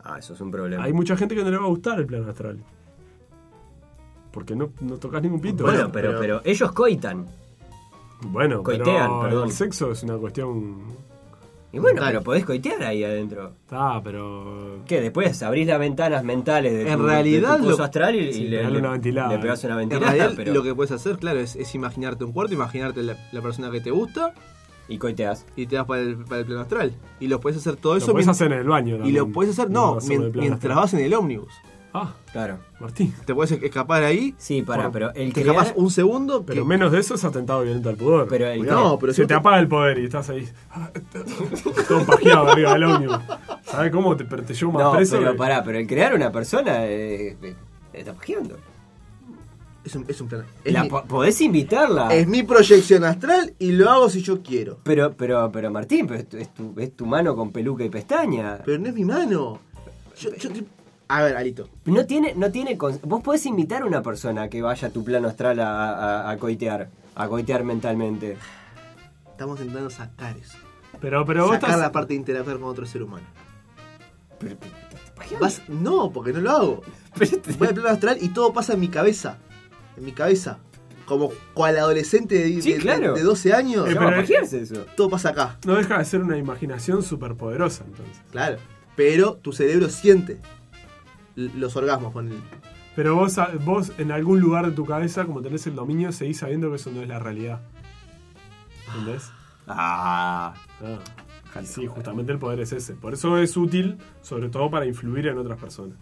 [0.06, 0.84] Ah, eso es un problema.
[0.84, 2.60] Hay mucha gente que no le va a gustar el plano astral.
[4.32, 5.64] Porque no, no tocas ningún pito.
[5.64, 7.26] bueno, pero, pero ellos coitan.
[8.22, 9.48] Bueno, coitean, pero perdón.
[9.48, 10.76] el sexo es una cuestión.
[11.72, 12.08] Y bueno, Mental.
[12.14, 13.54] pero podés coitear ahí adentro.
[13.72, 14.80] Ah, pero.
[14.86, 15.02] ¿Qué?
[15.02, 18.32] Después abrís las ventanas mentales de En tu, realidad de tu coso lo- astral y,
[18.34, 19.30] Sí, y le, pegarle una ventilada.
[19.34, 20.54] le pegás una En ventilada, realidad, pero...
[20.54, 23.82] lo que puedes hacer, claro, es, es imaginarte un cuarto, imaginarte la, la persona que
[23.82, 24.34] te gusta
[24.88, 25.46] Y coiteas.
[25.56, 26.94] y te vas para el, para el plano astral.
[27.20, 28.96] Y lo puedes hacer todo Lo eso puedes mien- hacer en el baño.
[28.96, 29.16] y también.
[29.16, 30.76] lo puedes hacer, no, mien- mientras astral.
[30.76, 31.54] vas en el ómnibus.
[31.98, 32.60] Ah, Claro.
[32.82, 33.14] Martín.
[33.26, 34.36] Te puedes escapar ahí.
[34.38, 35.56] Sí, para, pero el te crear...
[35.56, 36.44] escapas un segundo.
[36.46, 38.28] Pero que- menos de eso es atentado violento al pudor.
[38.28, 38.84] Pero el Cuidado.
[38.84, 40.46] No, pero se si te te- apaga el poder y estás ahí.
[41.88, 43.20] todo pajeado arriba del ómnibus.
[43.64, 45.18] ¿Sabes cómo te, pero te llevo más No, preso?
[45.18, 47.56] pero que- pará, pero el crear una persona eh, eh,
[47.94, 48.58] está pajeando.
[49.86, 50.46] Es un, es un plano.
[50.64, 52.14] Es, La mi, po- podés invitarla.
[52.14, 54.80] es mi proyección astral y lo hago si yo quiero.
[54.84, 57.90] Pero, pero, pero Martín, pero es, tu, es, tu, es tu mano con peluca y
[57.90, 58.60] pestaña.
[58.66, 59.60] Pero no es mi mano.
[60.20, 60.50] Yo, yo-
[61.08, 61.70] a ver, Alito.
[61.86, 62.76] No tiene, no tiene.
[63.04, 66.32] Vos podés invitar a una persona a que vaya a tu plano astral a, a-
[66.32, 66.90] a coitear.
[67.14, 68.38] A coitear mentalmente.
[69.30, 70.58] Estamos intentando sacar eso.
[71.00, 71.82] Pero, pero vos sacar estás.
[71.82, 73.28] la parte de interactuar con otro ser humano.
[74.40, 75.40] Pero, pero.
[75.40, 76.82] Vas- no, porque no lo hago.
[77.18, 79.38] Pero te- Voy al plano astral y todo pasa en mi cabeza.
[79.98, 80.60] En mi cabeza.
[81.06, 83.14] Como cual adolescente de, Sí, de- claro.
[83.14, 83.88] de 12 años.
[83.90, 84.86] Eh, pero- eso.
[84.98, 85.60] Todo pasa acá.
[85.66, 88.22] No deja de ser una imaginación súper poderosa, entonces.
[88.32, 88.58] Claro.
[88.96, 90.40] Pero tu cerebro siente
[91.36, 92.38] los orgasmos con el.
[92.96, 93.36] Pero vos,
[93.66, 96.90] vos en algún lugar de tu cabeza, como tenés el dominio, seguís sabiendo que eso
[96.92, 97.62] no es la realidad.
[98.88, 99.30] ¿Entendés?
[99.68, 102.94] Ah, Ah, sí, justamente el poder es ese.
[102.96, 105.98] Por eso es útil, sobre todo para influir en otras personas.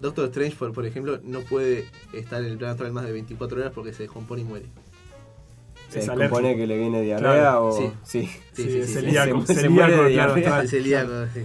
[0.00, 3.58] Doctor Strange, por, por ejemplo, no puede estar en el plano astral más de 24
[3.60, 4.66] horas porque se descompone y muere.
[5.90, 6.40] se alérgico.
[6.40, 7.72] que le viene diarrea Claro, o.
[7.78, 7.90] sí.
[8.04, 8.26] Sí.
[8.52, 10.04] Sí, Sí, sí, celíaco, se- se celíaco.
[10.62, 11.40] Es celíaco, sí.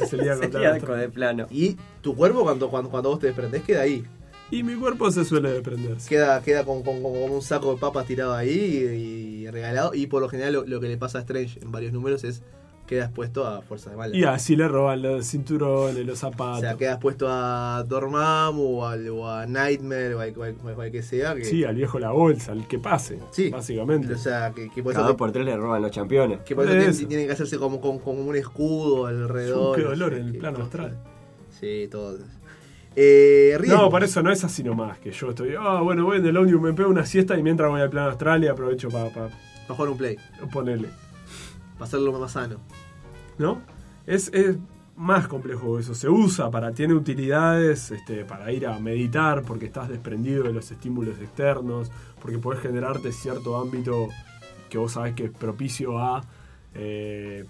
[0.00, 1.00] Es celíaco de plano Celíaco astral.
[1.00, 1.46] de plano.
[1.50, 4.04] Y tu cuerpo, cuando, cuando, cuando vos te desprendés, queda ahí.
[4.50, 6.08] Y mi cuerpo se suele desprenderse.
[6.08, 9.94] Queda, queda con, con- con- como un saco de papas tirado ahí y, y regalado.
[9.94, 12.42] Y por lo general, lo, lo que le pasa a Strange en varios números es
[12.86, 14.14] queda expuesto a fuerza de mala.
[14.16, 16.60] Y así le roban los cinturones, los O zapatos.
[16.60, 21.02] sea, queda expuesto a Dormammu o, o a Nightmare o a cual, cual- cual que
[21.02, 21.34] sea.
[21.34, 23.18] Que, Sí, al viejo la bolsa, al que pase.
[23.30, 23.50] Sí.
[23.50, 24.12] Básicamente.
[24.12, 26.40] O sea, que, que por Cada eso, dos por tres le roban los campeones.
[26.40, 27.06] que por eso tienen, eso.
[27.08, 29.76] tienen que hacerse como, como, como un escudo alrededor.
[29.76, 30.66] Qué dolor en el plano cosa.
[30.66, 30.98] astral.
[31.58, 32.18] Sí, todo.
[32.94, 33.56] Eh.
[33.68, 36.36] No, por eso no es así nomás, que yo estoy, ah, bueno, voy en el
[36.36, 39.30] ómnibus, me pego una siesta y mientras voy al plano astral y aprovecho para Para
[39.68, 40.16] jugar un play.
[40.52, 40.88] ponerle.
[41.82, 42.56] Hacerlo más sano.
[43.38, 43.60] ¿No?
[44.06, 44.56] Es, es
[44.96, 45.94] más complejo eso.
[45.94, 50.70] Se usa para, tiene utilidades este, para ir a meditar porque estás desprendido de los
[50.70, 54.08] estímulos externos, porque podés generarte cierto ámbito
[54.68, 56.22] que vos sabés que es propicio a,
[56.74, 57.44] eh,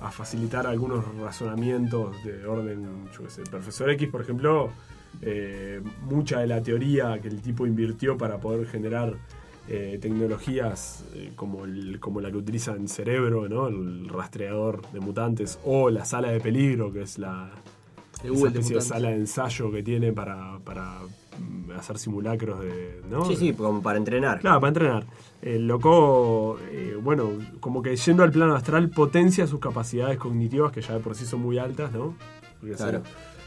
[0.00, 4.70] a facilitar algunos razonamientos de orden, yo qué sé, el profesor X, por ejemplo,
[5.20, 9.14] eh, mucha de la teoría que el tipo invirtió para poder generar
[9.68, 13.68] eh, tecnologías eh, como, el- como la que utiliza en Cerebro, ¿no?
[13.68, 17.50] el rastreador de mutantes, o la sala de peligro, que es la
[18.22, 21.00] esa de especie de sala de ensayo que tiene para, para
[21.38, 23.00] mm, hacer simulacros de...
[23.10, 23.24] ¿no?
[23.24, 24.40] Sí, sí, como para entrenar.
[24.40, 25.06] Claro, para entrenar.
[25.40, 30.82] El loco, eh, bueno, como que yendo al plano astral potencia sus capacidades cognitivas que
[30.82, 32.14] ya de por sí son muy altas, ¿no?
[32.60, 33.02] Porque Claro.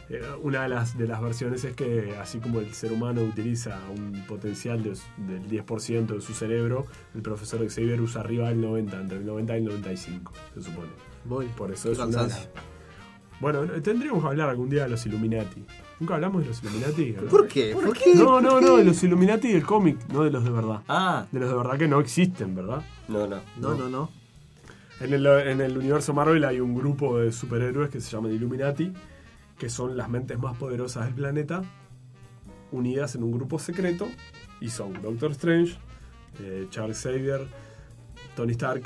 [0.10, 3.80] Eh, una de las, de las versiones es que así como el ser humano utiliza
[3.96, 6.86] un potencial de- del 10% de su cerebro,
[7.16, 10.90] el profesor Xavier usa arriba del 90, entre el 90 y el 95, se supone.
[11.26, 11.48] Voy.
[11.58, 12.28] Por eso es una...
[13.42, 15.66] Bueno, tendríamos que hablar algún día de los Illuminati.
[16.00, 17.12] ¿Nunca hablamos de los Illuminati?
[17.30, 17.72] ¿Por qué?
[17.74, 18.16] ¿Por qué?
[18.16, 20.82] No, no, no, de los Illuminati del cómic, no de los de verdad.
[20.88, 22.82] Ah, De los de verdad que no existen, ¿verdad?
[23.10, 23.42] no, no.
[23.60, 24.10] No, no, no.
[25.02, 28.94] En el, en el universo Marvel hay un grupo de superhéroes que se llaman Illuminati,
[29.58, 31.64] que son las mentes más poderosas del planeta,
[32.72, 34.08] unidas en un grupo secreto,
[34.62, 35.78] y son Doctor Strange,
[36.42, 37.48] eh, Charles Xavier,
[38.36, 38.84] Tony Stark,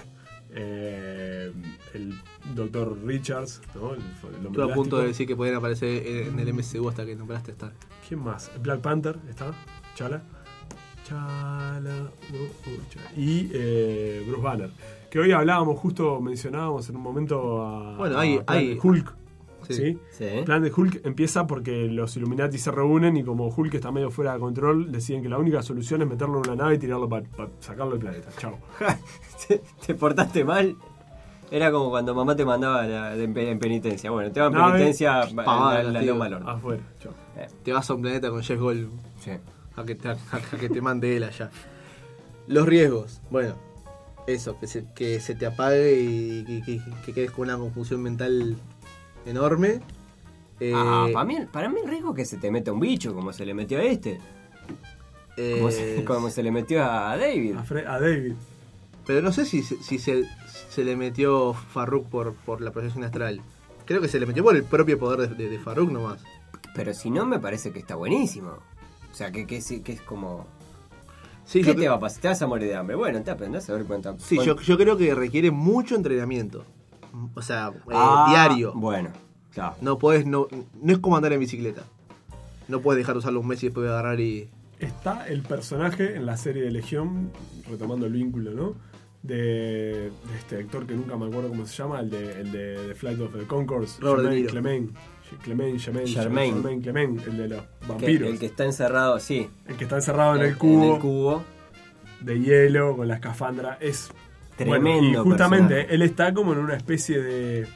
[0.51, 1.51] eh,
[1.93, 2.13] el
[2.55, 3.93] Doctor Richards, ¿no?
[3.93, 4.01] el,
[4.39, 7.51] el hombre a punto de decir que podían aparecer en el MCU hasta que nombraste
[7.51, 7.73] Stark.
[8.07, 8.51] ¿Quién más?
[8.61, 9.53] Black Panther, ¿está?
[9.95, 10.21] Chala.
[11.03, 12.11] Chala.
[12.31, 12.35] uh,
[12.69, 13.19] uh.
[13.19, 14.69] Y eh, Bruce Banner.
[15.09, 19.15] Que hoy hablábamos, justo mencionábamos en un momento a, Bueno, hay- a Hulk.
[19.69, 19.75] Sí.
[19.75, 19.99] ¿sí?
[20.11, 20.23] Sí.
[20.25, 24.09] El plan de Hulk empieza porque los Illuminati se reúnen y como Hulk está medio
[24.11, 27.07] fuera de control, deciden que la única solución es meterlo en una nave y tirarlo
[27.07, 27.23] para
[27.59, 28.29] sacarlo del planeta.
[28.37, 28.57] Chao.
[29.47, 30.75] ¿Te, te portaste mal?
[31.51, 34.11] Era como cuando mamá te mandaba la- de- en, pe- en penitencia.
[34.11, 36.49] Bueno, te va en Nave, penitencia pavada, a la, la horno.
[36.49, 36.83] Afuera.
[36.99, 37.13] Chao.
[37.63, 38.89] Te vas a un planeta con Jeff Gold
[39.19, 39.31] Sí.
[39.75, 41.49] a que te, a- a que te mande él allá.
[42.47, 43.21] Los riesgos.
[43.31, 43.55] Bueno,
[44.27, 48.03] eso, que se, que se te apague y que, que- que quedes con una confusión
[48.03, 48.55] mental
[49.25, 49.81] enorme.
[50.59, 53.13] Eh, Ah, para mí, para mí el riesgo es que se te meta un bicho,
[53.13, 54.19] como se le metió a este.
[55.35, 57.55] Como, se, eh, como se le metió a David.
[57.55, 58.33] A, Fre- a David.
[59.05, 60.25] Pero no sé si, se- si se,
[60.69, 63.41] se le metió Farruk por, por la proyección astral.
[63.85, 66.21] Creo que se le metió por el propio poder de, de, de Farruk nomás.
[66.75, 68.49] Pero si no, me parece que está buenísimo.
[69.11, 70.45] O sea, que, que, es como...
[71.45, 72.21] Sí, ¿Qué te va a pasar?
[72.21, 72.95] Te vas a morir de hambre.
[72.95, 74.15] Bueno, te aprendes a ver cuánta...
[74.19, 76.63] sí yo, yo creo que requiere mucho entrenamiento.
[77.35, 78.73] O sea, eh, Ah, diario.
[78.75, 79.09] Bueno,
[79.53, 79.75] claro.
[79.81, 80.47] No puedes, no,
[80.81, 81.83] no es como andar en bicicleta.
[82.67, 84.49] No puedes dejar de usarlo un mes y después agarrar y.
[84.79, 87.31] Está el personaje en la serie de Legión,
[87.69, 88.75] retomando el vínculo, ¿no?
[89.21, 89.35] De,
[90.11, 92.95] de este actor que nunca me acuerdo cómo se llama, el de, el de, The
[92.95, 94.29] Flight of the Conchords, Robert.
[94.49, 94.95] Clement,
[95.43, 96.07] Clement, Germain.
[96.07, 98.29] Germain Clement, el de los Que- vampiros.
[98.29, 99.49] el que está encerrado, sí.
[99.67, 101.43] el que está encerrado en, en- el cubo, en el cubo.
[102.21, 103.77] de hielo con la escafandra.
[103.81, 104.09] Es
[104.65, 105.95] Tremendo bueno, y justamente personaje.
[105.95, 107.67] él está como en una especie de.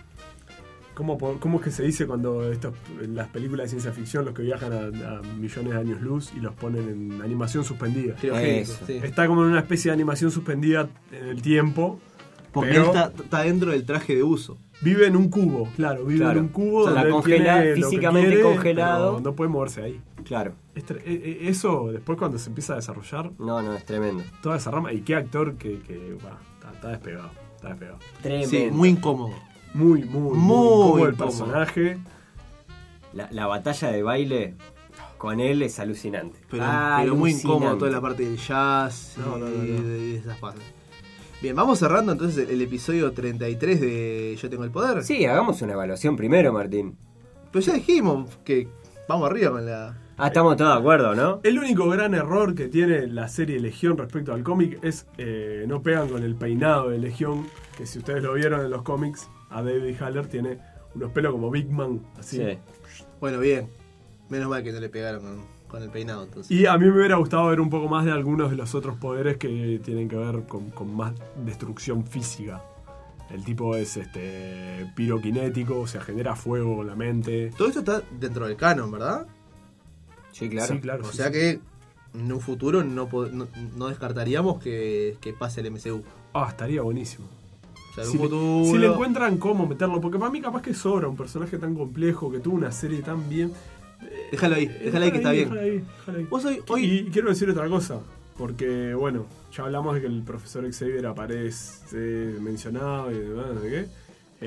[0.93, 4.35] ¿Cómo, ¿Cómo es que se dice cuando estos, en las películas de ciencia ficción los
[4.35, 8.13] que viajan a, a millones de años luz y los ponen en animación suspendida?
[8.21, 8.77] Eso.
[8.85, 8.99] sí.
[9.01, 11.99] Está como en una especie de animación suspendida en el tiempo.
[12.51, 14.59] Porque pero él está, está dentro del traje de uso.
[14.81, 16.37] Vive en un cubo, claro, vive Claro.
[16.37, 19.19] en un cubo O sea, donde la él congela- tiene físicamente quiere, congelado.
[19.21, 20.01] No puede moverse ahí.
[20.23, 20.53] Claro.
[20.75, 24.23] E- e- Eso después cuando se empieza a desarrollar No, no, es tremendo.
[24.43, 24.93] toda esa rama.
[24.93, 26.37] Y qué actor que, que bah,
[26.83, 27.29] está, despegado.
[27.55, 27.99] Está despegado.
[28.21, 28.49] Tremendo.
[28.49, 29.33] Sí, muy incómodo.
[29.73, 31.97] Muy, muy, muy, Muy incómodo el personaje.
[33.13, 34.55] La, la batalla de baile
[35.17, 36.39] con él es alucinante.
[36.49, 36.65] Pero,
[36.97, 39.81] pero muy incómodo toda la parte del jazz No, no, no, y no.
[39.81, 40.63] de- de esas partes.
[41.41, 45.03] Bien, vamos cerrando entonces el episodio 33 de Yo Tengo el Poder.
[45.03, 46.95] Sí, hagamos una evaluación primero, Martín.
[47.51, 48.67] Pero ya dijimos que
[49.07, 49.97] vamos arriba con la...
[50.15, 51.39] Ah, estamos todos de acuerdo, ¿no?
[51.43, 55.81] El único gran error que tiene la serie Legión respecto al cómic es eh, no
[55.81, 59.63] pegan con el peinado de Legión, que si ustedes lo vieron en los cómics, a
[59.63, 60.59] David Haller tiene
[60.93, 62.37] unos pelos como Big Man, así.
[62.37, 62.57] Sí.
[63.19, 63.69] Bueno, bien.
[64.29, 66.51] Menos mal que no le pegaron con, con el peinado entonces.
[66.51, 68.97] Y a mí me hubiera gustado ver un poco más de algunos de los otros
[68.97, 72.61] poderes que tienen que ver con, con más destrucción física.
[73.31, 77.51] El tipo es este piroquinético, o sea, genera fuego con la mente.
[77.57, 79.25] Todo esto está dentro del canon, ¿verdad?
[80.33, 80.73] Sí, claro.
[80.73, 81.03] Sí, claro.
[81.05, 81.31] O sí, sea sí.
[81.31, 81.59] que
[82.15, 86.03] en un futuro no, po- no, no descartaríamos que, que pase el MCU.
[86.33, 87.25] Ah, estaría buenísimo.
[87.91, 88.65] O sea, en Si le, futuro...
[88.65, 92.29] si le encuentran cómo meterlo, porque para mí capaz que sobra un personaje tan complejo,
[92.31, 93.51] que tuvo una serie tan bien.
[94.31, 95.49] Déjalo ahí, déjalo ahí que está bien.
[95.49, 96.23] Déjalo ahí, déjalo ahí.
[96.25, 97.99] Vos hoy, hoy Y quiero decir otra cosa,
[98.37, 101.95] porque bueno, ya hablamos de que el profesor Xavier aparece
[102.41, 103.87] mencionado y demás, no sé qué.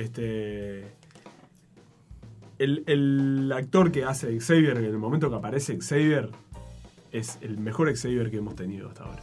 [0.01, 0.85] Este.
[2.59, 6.31] El, el actor que hace Xavier, en el momento que aparece Xavier,
[7.13, 9.23] es el mejor Xavier que hemos tenido hasta ahora.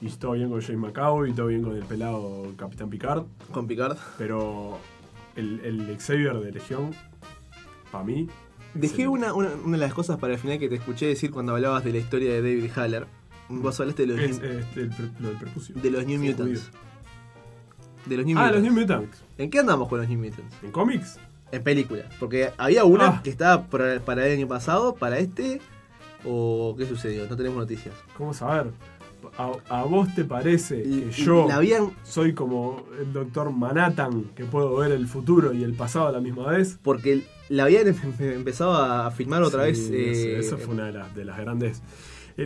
[0.00, 3.66] Y todo bien con James McAvoy, y todo bien con el pelado Capitán Picard, con
[3.66, 3.98] Picard.
[4.16, 4.78] pero
[5.36, 6.90] el, el Xavier de Legión,
[7.92, 8.28] para mí.
[8.72, 11.54] Dejé una, una, una de las cosas para el final que te escuché decir cuando
[11.54, 13.06] hablabas de la historia de David Haller.
[13.50, 16.60] Vos hablaste de los, Es, New- este, el lo del de los New Mutants.
[16.70, 16.80] judío.
[18.06, 18.54] De los New Ah, Mutants.
[18.54, 19.24] los New Mutants.
[19.38, 20.56] ¿En qué andamos con los New Mutants?
[20.62, 21.18] ¿En cómics?
[21.52, 22.06] En películas.
[22.20, 23.20] Porque había una Ah.
[23.22, 25.60] que estaba para, para el año pasado, para este.
[26.24, 27.26] ¿O qué sucedió?
[27.28, 27.94] No tenemos noticias.
[28.16, 28.70] ¿Cómo saber?
[29.36, 31.90] ¿A, a vos te parece Y- que yo La habían.
[32.04, 36.20] soy como el doctor Manhattan, que puedo ver el futuro y el pasado a la
[36.20, 36.78] misma vez?
[36.82, 39.78] Porque la habían em- empezado a filmar otra Sí, vez.
[39.80, 39.94] eso-
[40.28, 41.82] eh, Esa fue una de las, de las grandes.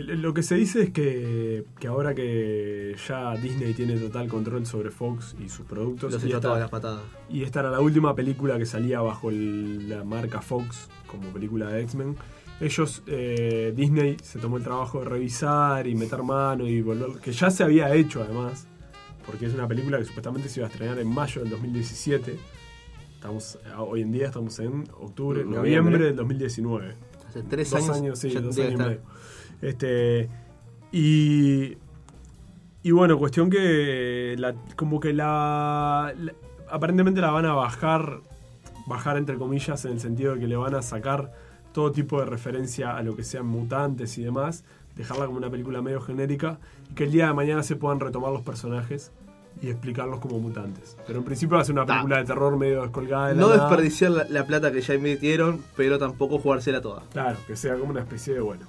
[0.01, 4.91] Lo que se dice es que, que ahora que ya Disney tiene total control sobre
[4.91, 7.01] Fox y sus productos, Los y, esta, todas las patadas.
[7.29, 11.69] y esta era la última película que salía bajo el- la marca Fox como película
[11.69, 12.15] de X-Men,
[12.59, 17.31] ellos, eh, Disney, se tomó el trabajo de revisar y meter mano y volver, que
[17.31, 18.67] ya se había hecho además,
[19.25, 22.37] porque es una película que supuestamente se iba a estrenar en mayo del 2017.
[23.15, 25.57] Estamos, a- hoy en día estamos en octubre, Noviembre.
[25.75, 26.95] noviembre del 2019.
[27.27, 27.97] Hace tres dos años.
[27.97, 28.99] años, sí, dos años y medio.
[29.61, 30.29] Este,
[30.91, 31.77] y,
[32.83, 36.33] y bueno, cuestión que la- como que la, la-
[36.69, 38.21] aparentemente la van a bajar,
[38.87, 41.33] bajar entre comillas, en el sentido de que le van a sacar
[41.73, 44.63] todo tipo de referencia a lo que sean mutantes y demás,
[44.95, 46.57] dejarla como una película medio genérica
[46.89, 49.11] y que el día de mañana se puedan retomar los personajes
[49.61, 50.95] y explicarlos como mutantes.
[51.07, 51.93] Pero en principio va a ser una Ta.
[51.95, 53.67] película de terror medio descolgada de la No nada.
[53.67, 57.03] desperdiciar la, la plata que ya invirtieron, pero tampoco jugársela toda.
[57.11, 58.65] Claro, que sea como una especie de, bueno,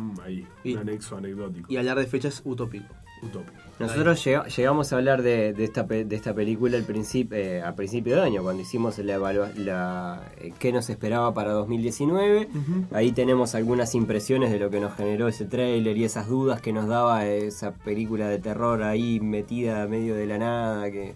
[0.00, 2.86] mm, ahí, Y- un anexo anecdótico, Y hablar de fechas utópico.
[3.22, 3.52] utópico.
[3.78, 7.62] Nosotros llega- llegamos a hablar de, de esta, pe- de esta película al principio, eh,
[7.62, 9.18] a principio de año, cuando hicimos la
[9.56, 12.48] la eh, qué nos esperaba para 2019.
[12.92, 16.72] Ahí tenemos algunas impresiones de lo que nos generó ese tráiler y esas dudas que
[16.72, 21.14] nos daba esa película de terror ahí metida a medio de la nada, que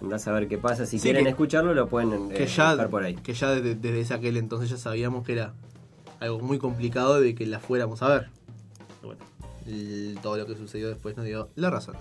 [0.00, 0.84] andás a ver qué pasa.
[0.86, 3.14] Si Sí, quieren que- escucharlo lo pueden eh, que ya, buscar por ahí.
[3.16, 5.54] que ya desde, desde ese aquel entonces ya sabíamos que era
[6.20, 8.28] algo muy complicado de que la fuéramos a ver.
[9.02, 9.20] Bueno,
[9.66, 11.94] el- todo lo que sucedió después nos dio la razón.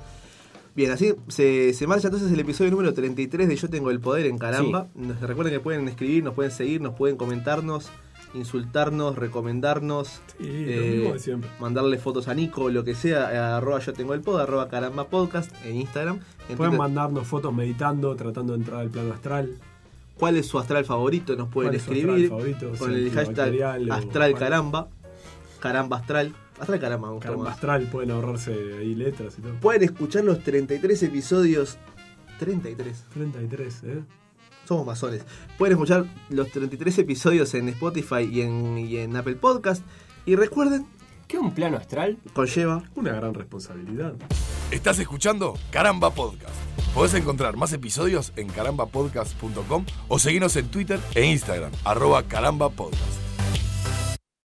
[0.76, 4.28] Bien, así se, se marcha entonces el episodio número 33 de Yo Tengo el Poder
[4.28, 4.88] en Caramba.
[4.94, 7.90] Nos- Recuerden que pueden escribir, nos pueden seguir, nos pueden comentarnos,
[8.36, 10.22] insultarnos, recomendarnos.
[10.38, 11.18] Sí, eh,
[11.60, 15.52] mandarle fotos a Nico, lo que sea, arroba yo tengo el pod, arroba caramba podcast
[15.66, 16.18] en Instagram.
[16.50, 19.58] En Pueden Twitter, mandarnos fotos meditando, tratando de entrar al plano astral.
[20.18, 21.36] ¿Cuál es su astral favorito?
[21.36, 22.72] Nos pueden ¿Cuál es escribir astral favorito?
[22.80, 24.90] con el hashtag astral caramba.
[25.60, 26.36] Caramba astral.
[26.60, 29.54] Astral caramba, me astral, pueden ahorrarse ahí letras y todo.
[29.60, 31.78] Pueden escuchar los 33 episodios.
[32.40, 33.06] 33.
[33.14, 34.04] 33, ¿eh?
[34.68, 35.24] Somos masones.
[35.58, 39.84] Pueden escuchar los 33 episodios en Spotify y en, y en Apple Podcast.
[40.26, 40.88] Y recuerden,
[41.28, 42.18] ¿Qué un plano astral?
[42.34, 44.14] conlleva Una gran responsabilidad.
[44.72, 46.56] Estás escuchando Caramba Podcast.
[46.94, 53.27] Podés encontrar más episodios en carambapodcast.com o seguirnos en Twitter e Instagram, arroba carambapodcast.